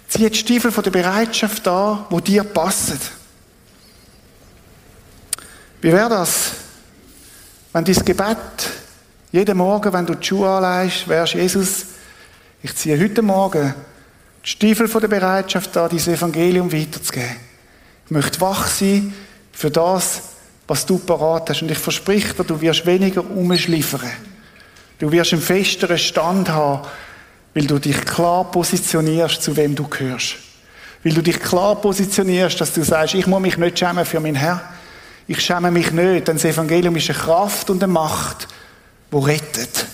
zieh 0.07 0.29
die 0.29 0.37
Stiefel 0.37 0.71
von 0.71 0.83
der 0.83 0.91
Bereitschaft 0.91 1.67
an, 1.67 2.05
wo 2.09 2.19
dir 2.19 2.43
passen. 2.43 2.99
Wie 5.81 5.91
wäre 5.91 6.09
das, 6.09 6.51
wenn 7.73 7.85
dein 7.85 8.05
Gebet 8.05 8.37
jeden 9.31 9.57
Morgen, 9.57 9.93
wenn 9.93 10.05
du 10.05 10.15
die 10.15 10.25
Schuhe 10.25 10.49
anlegst, 10.49 11.07
wärst 11.07 11.33
Jesus, 11.33 11.85
ich 12.63 12.75
ziehe 12.75 12.99
heute 12.99 13.21
Morgen 13.21 13.73
die 14.43 14.49
Stiefel 14.49 14.87
von 14.87 15.01
der 15.01 15.09
Bereitschaft 15.09 15.75
an, 15.77 15.89
dieses 15.89 16.07
Evangelium 16.07 16.71
weiterzugeben. 16.71 17.35
Ich 18.05 18.11
möchte 18.11 18.41
wach 18.41 18.67
sein 18.67 19.13
für 19.51 19.69
das, 19.69 20.21
was 20.67 20.85
du 20.85 20.97
parat 20.97 21.49
hast. 21.49 21.61
Und 21.61 21.71
ich 21.71 21.77
verspreche 21.77 22.33
dir, 22.33 22.43
du 22.43 22.59
wirst 22.59 22.85
weniger 22.85 23.21
umschliffern. 23.29 24.09
Du 24.99 25.11
wirst 25.11 25.33
einen 25.33 25.41
festeren 25.41 25.97
Stand 25.97 26.49
haben, 26.49 26.87
weil 27.57 27.65
du 27.65 27.79
dich 27.79 27.99
klar 28.05 28.43
positionierst, 28.51 29.41
zu 29.41 29.57
wem 29.57 29.73
du 29.73 29.87
gehörst. 29.87 30.35
Weil 31.03 31.13
du 31.13 31.23
dich 31.23 31.39
klar 31.39 31.75
positionierst, 31.75 32.61
dass 32.61 32.71
du 32.71 32.83
sagst, 32.83 33.15
ich 33.15 33.25
muss 33.25 33.41
mich 33.41 33.57
nicht 33.57 33.79
schämen 33.79 34.05
für 34.05 34.19
mein 34.19 34.35
Herr. 34.35 34.61
Ich 35.27 35.41
schäme 35.41 35.71
mich 35.71 35.91
nicht, 35.91 36.27
denn 36.27 36.35
das 36.35 36.45
Evangelium 36.45 36.95
ist 36.97 37.09
eine 37.09 37.17
Kraft 37.17 37.71
und 37.71 37.81
eine 37.81 37.91
Macht, 37.91 38.47
wo 39.09 39.17
rettet. 39.17 39.87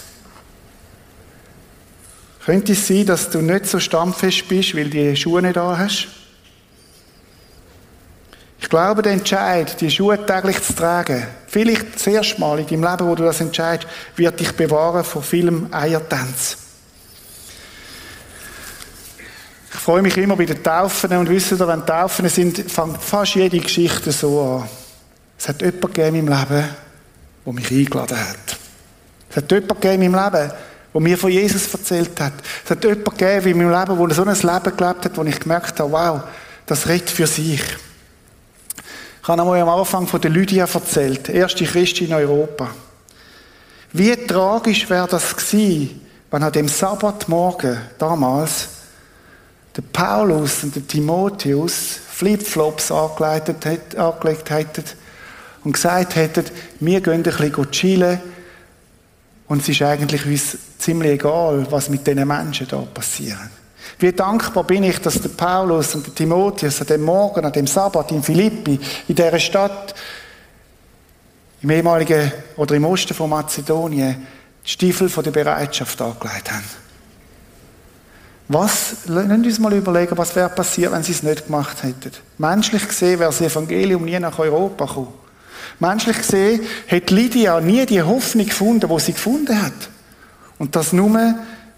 Könnte 2.44 2.74
es 2.74 2.86
sein, 2.86 3.06
dass 3.06 3.30
du 3.30 3.40
nicht 3.40 3.66
so 3.66 3.80
stammfest 3.80 4.46
bist, 4.50 4.76
weil 4.76 4.90
du 4.90 5.12
die 5.12 5.16
Schuhe 5.16 5.42
nicht 5.42 5.56
da 5.56 5.78
hast? 5.78 6.10
Ich 8.60 8.68
glaube, 8.68 9.04
der 9.04 9.14
Entscheid, 9.14 9.80
die 9.80 9.90
Schuhe 9.90 10.26
täglich 10.26 10.62
zu 10.62 10.74
tragen, 10.76 11.26
vielleicht 11.48 11.96
das 11.96 12.08
erste 12.08 12.42
Mal 12.42 12.60
in 12.60 12.68
deinem 12.68 12.84
Leben, 12.84 13.08
wo 13.08 13.16
du 13.16 13.24
das 13.24 13.40
entscheidest, 13.40 13.88
wird 14.18 14.38
dich 14.38 14.52
bewahren 14.52 15.06
vor 15.06 15.24
vielem 15.24 15.74
Eiertanz. 15.74 16.58
Ich 19.74 19.80
freue 19.80 20.02
mich 20.02 20.16
immer 20.18 20.36
bei 20.36 20.46
den 20.46 20.64
Taufen 20.64 21.12
und 21.18 21.30
wisst 21.30 21.52
ihr, 21.52 21.68
wenn 21.68 21.86
Taufen 21.86 22.30
sind, 22.30 22.72
fängt 22.72 23.02
fast 23.02 23.36
jede 23.36 23.60
Geschichte 23.60 24.12
so 24.12 24.42
an. 24.42 24.70
Es 25.38 25.50
hat 25.50 25.62
jemanden 25.62 25.94
gegeben 25.94 26.16
in 26.16 26.26
meinem 26.26 26.40
Leben, 26.40 26.70
der 27.46 27.54
mich 27.54 27.72
eingeladen 27.72 28.18
hat. 28.18 28.58
Es 29.30 29.38
hat 29.38 29.52
jemanden 29.52 29.82
gegeben 29.82 30.04
in 30.04 30.12
meinem 30.12 30.32
Leben, 30.32 30.52
der 30.94 31.02
mir 31.02 31.18
von 31.18 31.32
Jesus 31.32 31.74
erzählt 31.74 32.20
hat. 32.22 32.34
Es 32.64 32.70
hat 32.70 32.84
jemanden 32.84 33.18
gegeben 33.18 33.48
in 33.48 33.58
meinem 33.58 33.80
Leben, 33.80 34.08
der 34.08 34.16
so 34.16 34.24
ein 34.24 34.36
Leben 34.36 34.78
gelebt 34.78 35.06
hat, 35.06 35.18
wo 35.18 35.24
ich 35.24 35.40
gemerkt 35.40 35.80
habe, 35.80 35.92
wow, 35.92 36.22
das 36.66 36.88
redet 36.88 37.10
für 37.10 37.28
sich. 37.28 37.64
Ich 39.22 39.28
habe 39.28 39.42
einmal 39.42 39.60
am 39.60 39.70
Anfang 39.70 40.06
von 40.06 40.22
der 40.22 40.32
Lydia 40.32 40.66
erzählt, 40.72 41.30
erste 41.30 41.66
Christin 41.66 42.08
in 42.08 42.14
Europa. 42.14 42.70
Wie 43.92 44.16
tragisch 44.16 44.90
wäre 44.90 45.08
das 45.08 45.36
gewesen, 45.36 46.02
wenn 46.30 46.44
an 46.44 46.52
dem 46.52 46.68
Sabbatmorgen 46.68 47.80
damals 47.98 48.70
der 49.76 49.82
Paulus 49.82 50.64
und 50.64 50.76
der 50.76 50.88
Timotheus 50.88 52.00
Flipflops 52.10 52.92
angelegt, 52.92 53.66
hätten 53.66 54.84
und 55.64 55.74
gesagt 55.74 56.16
hätten, 56.16 56.46
wir 56.80 57.02
gehen 57.02 57.14
ein 57.14 57.24
bisschen 57.24 57.72
chillen 57.72 58.20
und 59.48 59.62
es 59.62 59.70
ist 59.70 59.82
eigentlich 59.82 60.26
uns 60.26 60.58
ziemlich 60.78 61.14
egal, 61.14 61.66
was 61.70 61.90
mit 61.90 62.06
diesen 62.06 62.28
Menschen 62.28 62.68
da 62.68 62.78
passiert. 62.78 63.38
Wie 64.00 64.12
dankbar 64.12 64.64
bin 64.64 64.84
ich, 64.84 65.00
dass 65.00 65.22
der 65.22 65.30
Paulus 65.30 65.96
und 65.96 66.06
der 66.06 66.16
Timotheus 66.16 66.82
an 66.82 66.88
dem 66.88 67.04
Morgen, 67.04 67.46
an 67.46 67.52
dem 67.52 67.68
Sabbat 67.68 68.12
in 68.12 68.24
Philippi, 68.24 68.80
in 69.08 69.16
dieser 69.16 69.40
Stadt, 69.40 69.94
im 71.62 71.70
ehemaligen 71.70 72.32
oder 72.58 72.76
im 72.76 72.86
Osten 72.86 73.14
von 73.14 73.30
Mazedonien, 73.30 74.28
die 74.66 74.70
Stiefel 74.70 75.10
der 75.10 75.32
Bereitschaft 75.32 76.02
angelegt 76.02 76.52
haben. 76.52 76.83
Was, 78.48 78.96
lasst 79.06 79.30
uns 79.30 79.60
mal 79.60 79.74
überlegen, 79.74 80.18
was 80.18 80.36
wäre 80.36 80.50
passiert, 80.50 80.92
wenn 80.92 81.04
sie 81.04 81.14
es 81.14 81.24
nicht 81.24 81.46
gemacht 81.46 81.82
hätten. 81.84 82.12
Menschlich 82.38 82.88
gesehen 82.88 83.20
wäre 83.20 83.30
das 83.30 83.42
Evangelium 83.42 84.04
nie 84.04 84.20
nach 84.20 84.38
Europa 84.38 84.86
gekommen. 84.86 85.14
Menschlich 85.80 86.18
gesehen 86.18 86.62
hat 86.88 87.10
Lydia 87.10 87.60
nie 87.62 87.86
die 87.86 88.02
Hoffnung 88.02 88.46
gefunden, 88.46 88.90
die 88.90 89.00
sie 89.00 89.14
gefunden 89.14 89.62
hat. 89.62 89.90
Und 90.60 90.76
das 90.76 90.94
nur, 90.94 91.36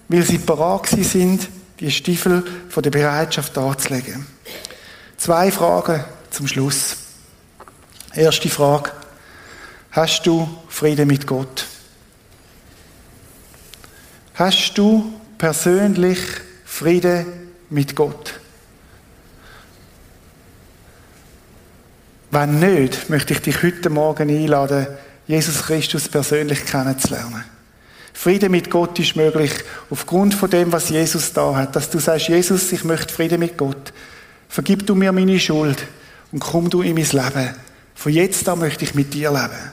weil 0.08 0.24
sie 0.24 0.40
parat 0.40 0.88
sind, 0.88 1.48
die 1.80 1.92
Stiefel 1.92 2.44
von 2.70 2.84
der 2.84 2.92
Bereitschaft 2.92 3.56
darzulegen. 3.56 4.26
Zwei 5.18 5.52
Fragen 5.52 6.04
zum 6.32 6.48
Schluss. 6.48 6.98
Erste 8.14 8.50
Frage. 8.50 8.92
Hast 9.92 10.26
du 10.26 10.48
Frieden 10.68 11.08
mit 11.08 11.26
Gott? 11.26 11.66
Hast 14.34 14.78
du 14.78 15.14
persönlich 15.38 16.20
Frieden 16.76 17.26
mit 17.70 17.96
Gott? 17.96 18.38
Wenn 22.32 22.60
nicht, 22.60 23.10
möchte 23.10 23.34
ich 23.34 23.40
dich 23.40 23.64
heute 23.64 23.90
Morgen 23.90 24.30
einladen, 24.30 24.88
Jesus 25.26 25.64
Christus 25.64 26.10
persönlich 26.10 26.66
kennenzulernen. 26.66 27.46
Friede 28.12 28.50
mit 28.50 28.70
Gott 28.70 29.00
ist 29.00 29.16
möglich 29.16 29.54
aufgrund 29.90 30.34
von 30.34 30.50
dem, 30.50 30.70
was 30.74 30.90
Jesus 30.90 31.32
da 31.32 31.56
hat. 31.56 31.78
Dass 31.78 31.90
du 31.90 32.00
sagst, 32.00 32.28
Jesus, 32.28 32.70
ich 32.74 32.84
möchte 32.84 33.14
Friede 33.14 33.38
mit 33.38 33.58
Gott. 33.58 33.94
Vergib 34.50 34.86
du 34.86 34.96
mir 34.96 35.14
meine 35.14 35.40
Schuld 35.40 35.82
und 36.34 36.42
komm 36.42 36.70
du 36.70 36.82
in 36.82 36.96
mein 36.96 37.06
Leben. 37.06 37.56
Von 37.96 38.12
jetzt 38.12 38.50
an 38.50 38.60
möchte 38.60 38.84
ich 38.84 38.96
mit 38.96 39.14
dir 39.14 39.32
leben. 39.32 39.72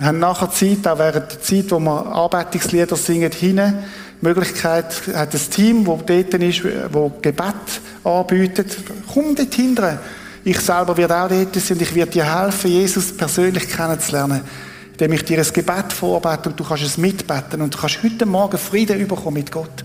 Wir 0.00 0.06
haben 0.06 0.18
nachher 0.18 0.50
Zeit, 0.50 0.88
auch 0.88 0.98
während 0.98 1.30
der 1.30 1.42
Zeit, 1.42 1.70
wo 1.70 1.78
wir 1.78 2.06
Arbeitungslieder 2.06 2.96
singen, 2.96 3.30
hinein. 3.30 3.84
Möglichkeit 4.22 4.94
hat 5.14 5.34
ein 5.34 5.50
Team, 5.50 5.84
das 5.84 5.98
dort 6.06 6.42
ist, 6.42 6.62
wo 6.90 7.12
Gebet 7.20 7.80
anbietet. 8.02 8.78
Komm 9.12 9.34
dort 9.34 9.54
hinten. 9.54 9.98
Ich 10.42 10.58
selber 10.58 10.96
werde 10.96 11.16
auch 11.16 11.28
dort 11.28 11.54
sein 11.54 11.76
und 11.76 11.82
ich 11.82 11.94
werde 11.94 12.12
dir 12.12 12.42
helfen, 12.42 12.70
Jesus 12.70 13.14
persönlich 13.14 13.68
kennenzulernen 13.68 14.40
indem 14.92 15.12
ich 15.14 15.24
dir 15.24 15.38
ein 15.38 15.52
Gebet 15.52 15.94
vorbete 15.94 16.50
und 16.50 16.60
du 16.60 16.64
kannst 16.64 16.84
es 16.84 16.98
mitbeten 16.98 17.62
und 17.62 17.74
du 17.74 17.78
kannst 17.78 18.02
heute 18.02 18.26
Morgen 18.26 18.58
Frieden 18.58 19.08
bekommen 19.08 19.34
mit 19.34 19.50
Gott. 19.50 19.82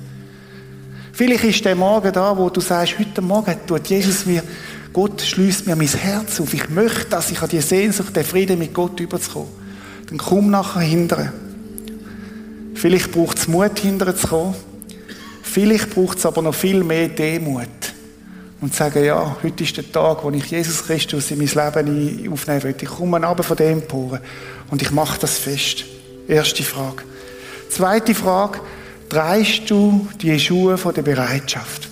Vielleicht 1.14 1.46
ist 1.46 1.64
der 1.64 1.74
Morgen 1.74 2.12
da, 2.12 2.38
wo 2.38 2.50
du 2.50 2.60
sagst, 2.60 3.00
heute 3.00 3.22
Morgen 3.22 3.56
tut 3.66 3.88
Jesus 3.88 4.26
mir, 4.26 4.44
Gott 4.92 5.22
schließt 5.22 5.68
mir 5.68 5.78
mein 5.78 5.88
Herz 5.88 6.42
auf. 6.42 6.54
Ich 6.54 6.70
möchte, 6.70 7.06
dass 7.12 7.32
ich 7.32 7.42
an 7.42 7.48
die 7.48 7.62
Sehnsucht, 7.62 8.14
den 8.14 8.26
Frieden 8.26 8.60
mit 8.60 8.74
Gott 8.74 9.00
überzukommen. 9.00 9.65
Dann 10.08 10.18
komm 10.18 10.50
nachher 10.50 10.82
hinterher. 10.82 11.34
Vielleicht 12.76 13.12
braucht 13.12 13.38
es 13.38 13.48
Mut, 13.48 13.80
hinterher 13.80 14.16
zu 14.16 14.28
kommen. 14.28 14.56
Vielleicht 15.42 15.90
braucht 15.90 16.18
es 16.18 16.26
aber 16.26 16.42
noch 16.42 16.54
viel 16.54 16.84
mehr 16.84 17.08
Demut. 17.08 17.70
und 18.62 18.74
sagen, 18.74 19.04
ja, 19.04 19.38
heute 19.44 19.64
ist 19.64 19.78
der 19.78 19.92
Tag, 19.92 20.24
wo 20.24 20.32
ich 20.32 20.46
Jesus 20.46 20.86
Christus 20.86 21.30
in 21.32 21.38
mein 21.38 21.48
Leben 21.48 22.32
aufnehmen 22.32 22.64
will. 22.64 22.76
Ich 22.80 22.88
komme 22.88 23.24
runter 23.24 23.44
von 23.44 23.58
dem 23.58 23.80
Emporen 23.80 24.20
und 24.72 24.82
ich 24.82 24.92
mache 24.92 25.20
das 25.20 25.38
fest. 25.38 25.86
Erste 26.28 26.64
Frage. 26.64 27.04
Zweite 27.70 28.16
Frage, 28.16 28.60
dreist 29.10 29.70
du 29.70 30.08
die 30.22 30.40
Schuhe 30.40 30.78
von 30.78 30.94
der 30.94 31.04
Bereitschaft? 31.04 31.90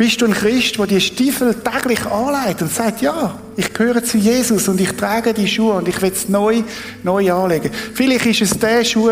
Bist 0.00 0.22
du 0.22 0.24
ein 0.24 0.32
Christ, 0.32 0.78
der 0.78 0.86
die 0.86 0.98
Stiefel 0.98 1.54
täglich 1.56 2.06
anlegt 2.06 2.62
und 2.62 2.72
sagt, 2.72 3.02
ja, 3.02 3.38
ich 3.54 3.70
gehöre 3.74 4.02
zu 4.02 4.16
Jesus 4.16 4.66
und 4.66 4.80
ich 4.80 4.92
trage 4.92 5.34
die 5.34 5.46
Schuhe 5.46 5.74
und 5.74 5.86
ich 5.88 6.00
will 6.00 6.10
es 6.10 6.26
neu, 6.26 6.62
neu 7.02 7.30
anlegen. 7.30 7.70
Vielleicht 7.92 8.24
ist 8.24 8.40
es 8.40 8.58
der 8.58 8.82
Schuh, 8.82 9.10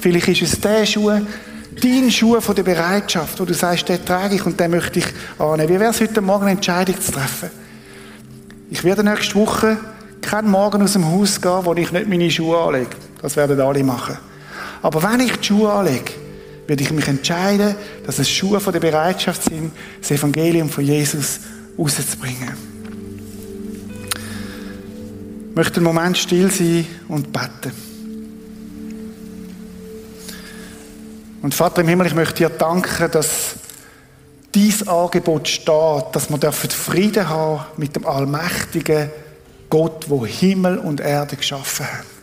vielleicht 0.00 0.26
ist 0.26 0.42
es 0.42 0.60
der 0.60 0.84
Schuh, 0.84 1.12
dein 1.80 2.10
Schuh 2.10 2.40
von 2.40 2.56
der 2.56 2.64
Bereitschaft, 2.64 3.38
wo 3.38 3.44
du 3.44 3.54
sagst, 3.54 3.88
den 3.88 4.04
trage 4.04 4.34
ich 4.34 4.44
und 4.44 4.58
den 4.58 4.72
möchte 4.72 4.98
ich 4.98 5.06
annehmen. 5.38 5.68
Wie 5.68 5.78
wäre 5.78 5.92
es 5.92 6.00
heute 6.00 6.20
Morgen, 6.20 6.42
eine 6.42 6.56
Entscheidung 6.56 7.00
zu 7.00 7.12
treffen? 7.12 7.50
Ich 8.68 8.82
werde 8.82 9.04
nächste 9.04 9.36
Woche 9.36 9.76
keinen 10.22 10.50
Morgen 10.50 10.82
aus 10.82 10.94
dem 10.94 11.06
Haus 11.06 11.40
gehen, 11.40 11.60
wo 11.62 11.72
ich 11.74 11.92
nicht 11.92 12.08
meine 12.08 12.28
Schuhe 12.32 12.58
anlege. 12.58 12.90
Das 13.22 13.36
werden 13.36 13.60
alle 13.60 13.84
machen. 13.84 14.18
Aber 14.82 15.00
wenn 15.04 15.20
ich 15.20 15.36
die 15.36 15.46
Schuhe 15.46 15.70
anlege, 15.70 16.25
werde 16.66 16.82
ich 16.82 16.90
mich 16.90 17.08
entscheiden, 17.08 17.74
dass 18.04 18.18
es 18.18 18.28
Schuhe 18.28 18.60
von 18.60 18.72
der 18.72 18.80
Bereitschaft 18.80 19.44
sind, 19.44 19.72
das 20.00 20.10
Evangelium 20.10 20.68
von 20.68 20.84
Jesus 20.84 21.40
rauszubringen. 21.78 22.54
Ich 25.50 25.56
möchte 25.56 25.76
einen 25.76 25.84
Moment 25.84 26.18
still 26.18 26.50
sein 26.50 26.86
und 27.08 27.32
beten. 27.32 27.72
Und 31.42 31.54
Vater 31.54 31.82
im 31.82 31.88
Himmel, 31.88 32.08
ich 32.08 32.14
möchte 32.14 32.34
dir 32.34 32.48
danken, 32.48 33.10
dass 33.10 33.54
dies 34.54 34.86
Angebot 34.88 35.46
steht, 35.48 36.04
dass 36.12 36.28
wir 36.30 36.52
Frieden 36.52 37.28
haben 37.28 37.64
mit 37.76 37.94
dem 37.94 38.06
allmächtigen 38.06 39.10
Gott, 39.70 40.08
wo 40.08 40.26
Himmel 40.26 40.78
und 40.78 41.00
Erde 41.00 41.36
geschaffen 41.36 41.86
hat. 41.86 42.15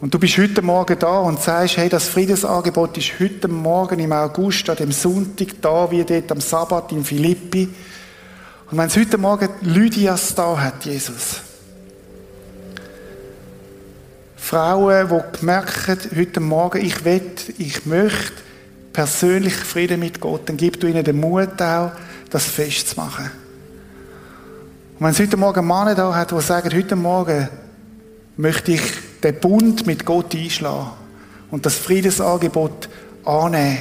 Und 0.00 0.14
du 0.14 0.18
bist 0.20 0.38
heute 0.38 0.62
Morgen 0.62 0.96
da 0.96 1.18
und 1.18 1.40
sagst, 1.40 1.76
hey, 1.76 1.88
das 1.88 2.08
Friedensangebot 2.08 2.96
ist 2.98 3.18
heute 3.18 3.48
Morgen 3.48 3.98
im 3.98 4.12
August, 4.12 4.70
an 4.70 4.76
dem 4.76 4.92
Sonntag 4.92 5.60
da, 5.60 5.90
wie 5.90 6.04
dort 6.04 6.30
am 6.30 6.40
Sabbat 6.40 6.92
in 6.92 7.04
Philippi. 7.04 7.68
Und 8.70 8.78
wenn 8.78 8.86
es 8.86 8.96
heute 8.96 9.18
Morgen 9.18 9.48
Lydias 9.62 10.36
da 10.36 10.56
hat, 10.56 10.84
Jesus, 10.84 11.40
Frauen, 14.36 15.08
die 15.08 15.44
merken, 15.44 15.98
heute 16.16 16.40
Morgen, 16.40 16.84
ich 16.84 17.04
will, 17.04 17.32
ich 17.58 17.84
möchte 17.84 18.34
persönlich 18.92 19.54
Frieden 19.54 19.98
mit 19.98 20.20
Gott, 20.20 20.48
dann 20.48 20.56
gib 20.56 20.78
du 20.78 20.86
ihnen 20.86 21.02
den 21.02 21.18
Mut 21.18 21.60
auch, 21.60 21.90
das 22.30 22.44
festzumachen. 22.44 23.32
Und 24.98 25.06
wenn 25.06 25.10
es 25.10 25.18
heute 25.18 25.36
Morgen 25.36 25.66
Männer 25.66 25.96
da 25.96 26.14
hat, 26.14 26.30
die 26.30 26.40
sagen, 26.40 26.70
heute 26.72 26.94
Morgen 26.94 27.48
möchte 28.36 28.72
ich 28.72 28.82
den 29.22 29.40
Bund 29.40 29.86
mit 29.86 30.04
Gott 30.04 30.34
einschlagen 30.34 30.92
und 31.50 31.66
das 31.66 31.76
Friedensangebot 31.76 32.88
annehmen, 33.24 33.78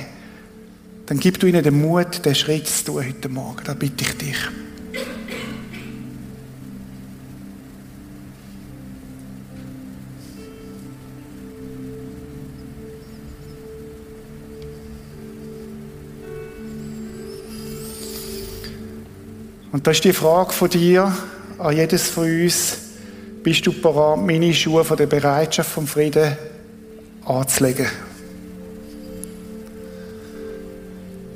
dann 1.06 1.20
gib 1.20 1.40
du 1.40 1.48
ihnen 1.48 1.64
den 1.64 1.80
Mut, 1.80 2.26
den 2.26 2.36
Schritt 2.36 2.68
zu 2.68 2.86
tun 2.86 3.06
heute 3.06 3.30
Morgen. 3.30 3.64
Da 3.64 3.74
bitte 3.74 4.04
ich 4.04 4.18
dich. 4.18 4.38
Und 19.72 19.86
das 19.86 19.98
ist 19.98 20.06
die 20.06 20.14
Frage 20.14 20.52
von 20.52 20.70
dir 20.70 21.16
an 21.60 21.76
jedes 21.76 22.10
von 22.10 22.24
uns. 22.24 22.87
Bist 23.48 23.66
du 23.66 23.72
bereit, 23.72 24.20
meine 24.26 24.54
Schuhe 24.54 24.84
von 24.84 24.98
der 24.98 25.06
Bereitschaft 25.06 25.72
vom 25.72 25.88
Frieden 25.88 26.36
anzulegen? 27.24 27.86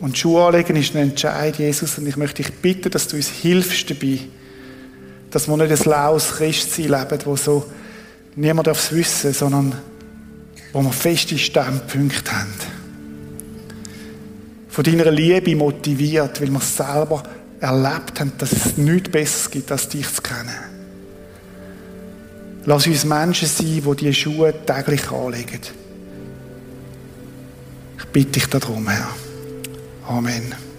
Und 0.01 0.17
Schuhe 0.17 0.43
anlegen 0.43 0.75
ist 0.75 0.93
ein 0.93 1.03
Entscheid, 1.03 1.57
Jesus. 1.57 1.97
Und 1.97 2.07
ich 2.07 2.17
möchte 2.17 2.43
dich 2.43 2.53
bitten, 2.55 2.91
dass 2.91 3.07
du 3.07 3.15
uns 3.15 3.29
hilfst 3.29 3.89
dabei, 3.89 4.19
dass 5.29 5.47
wir 5.47 5.55
nicht 5.55 5.71
ein 5.71 5.89
laues 5.89 6.33
Christsein 6.33 6.89
leben, 6.89 7.19
wo 7.23 7.37
so 7.37 7.65
niemand 8.35 8.67
darf 8.67 8.91
wissen, 8.91 9.31
sondern 9.31 9.73
wo 10.73 10.81
wir 10.81 10.91
feste 10.91 11.37
Standpunkte 11.37 12.29
haben. 12.29 12.53
Von 14.67 14.83
deiner 14.83 15.11
Liebe 15.11 15.55
motiviert, 15.55 16.41
weil 16.41 16.51
wir 16.51 16.59
es 16.59 16.75
selber 16.75 17.23
erlebt 17.61 18.19
haben, 18.19 18.33
dass 18.37 18.51
es 18.51 18.75
nichts 18.75 19.09
Besseres 19.09 19.49
gibt, 19.49 19.71
als 19.71 19.87
dich 19.87 20.13
zu 20.13 20.21
kennen. 20.21 20.70
Lass 22.65 22.85
uns 22.85 23.05
Menschen 23.05 23.47
sein, 23.47 23.65
die 23.65 23.95
diese 23.95 24.13
Schuhe 24.13 24.53
täglich 24.65 25.11
anlegen. 25.11 25.61
Ich 27.97 28.05
bitte 28.05 28.31
dich 28.31 28.47
darum, 28.47 28.87
Herr. 28.87 29.09
Amen. 30.07 30.70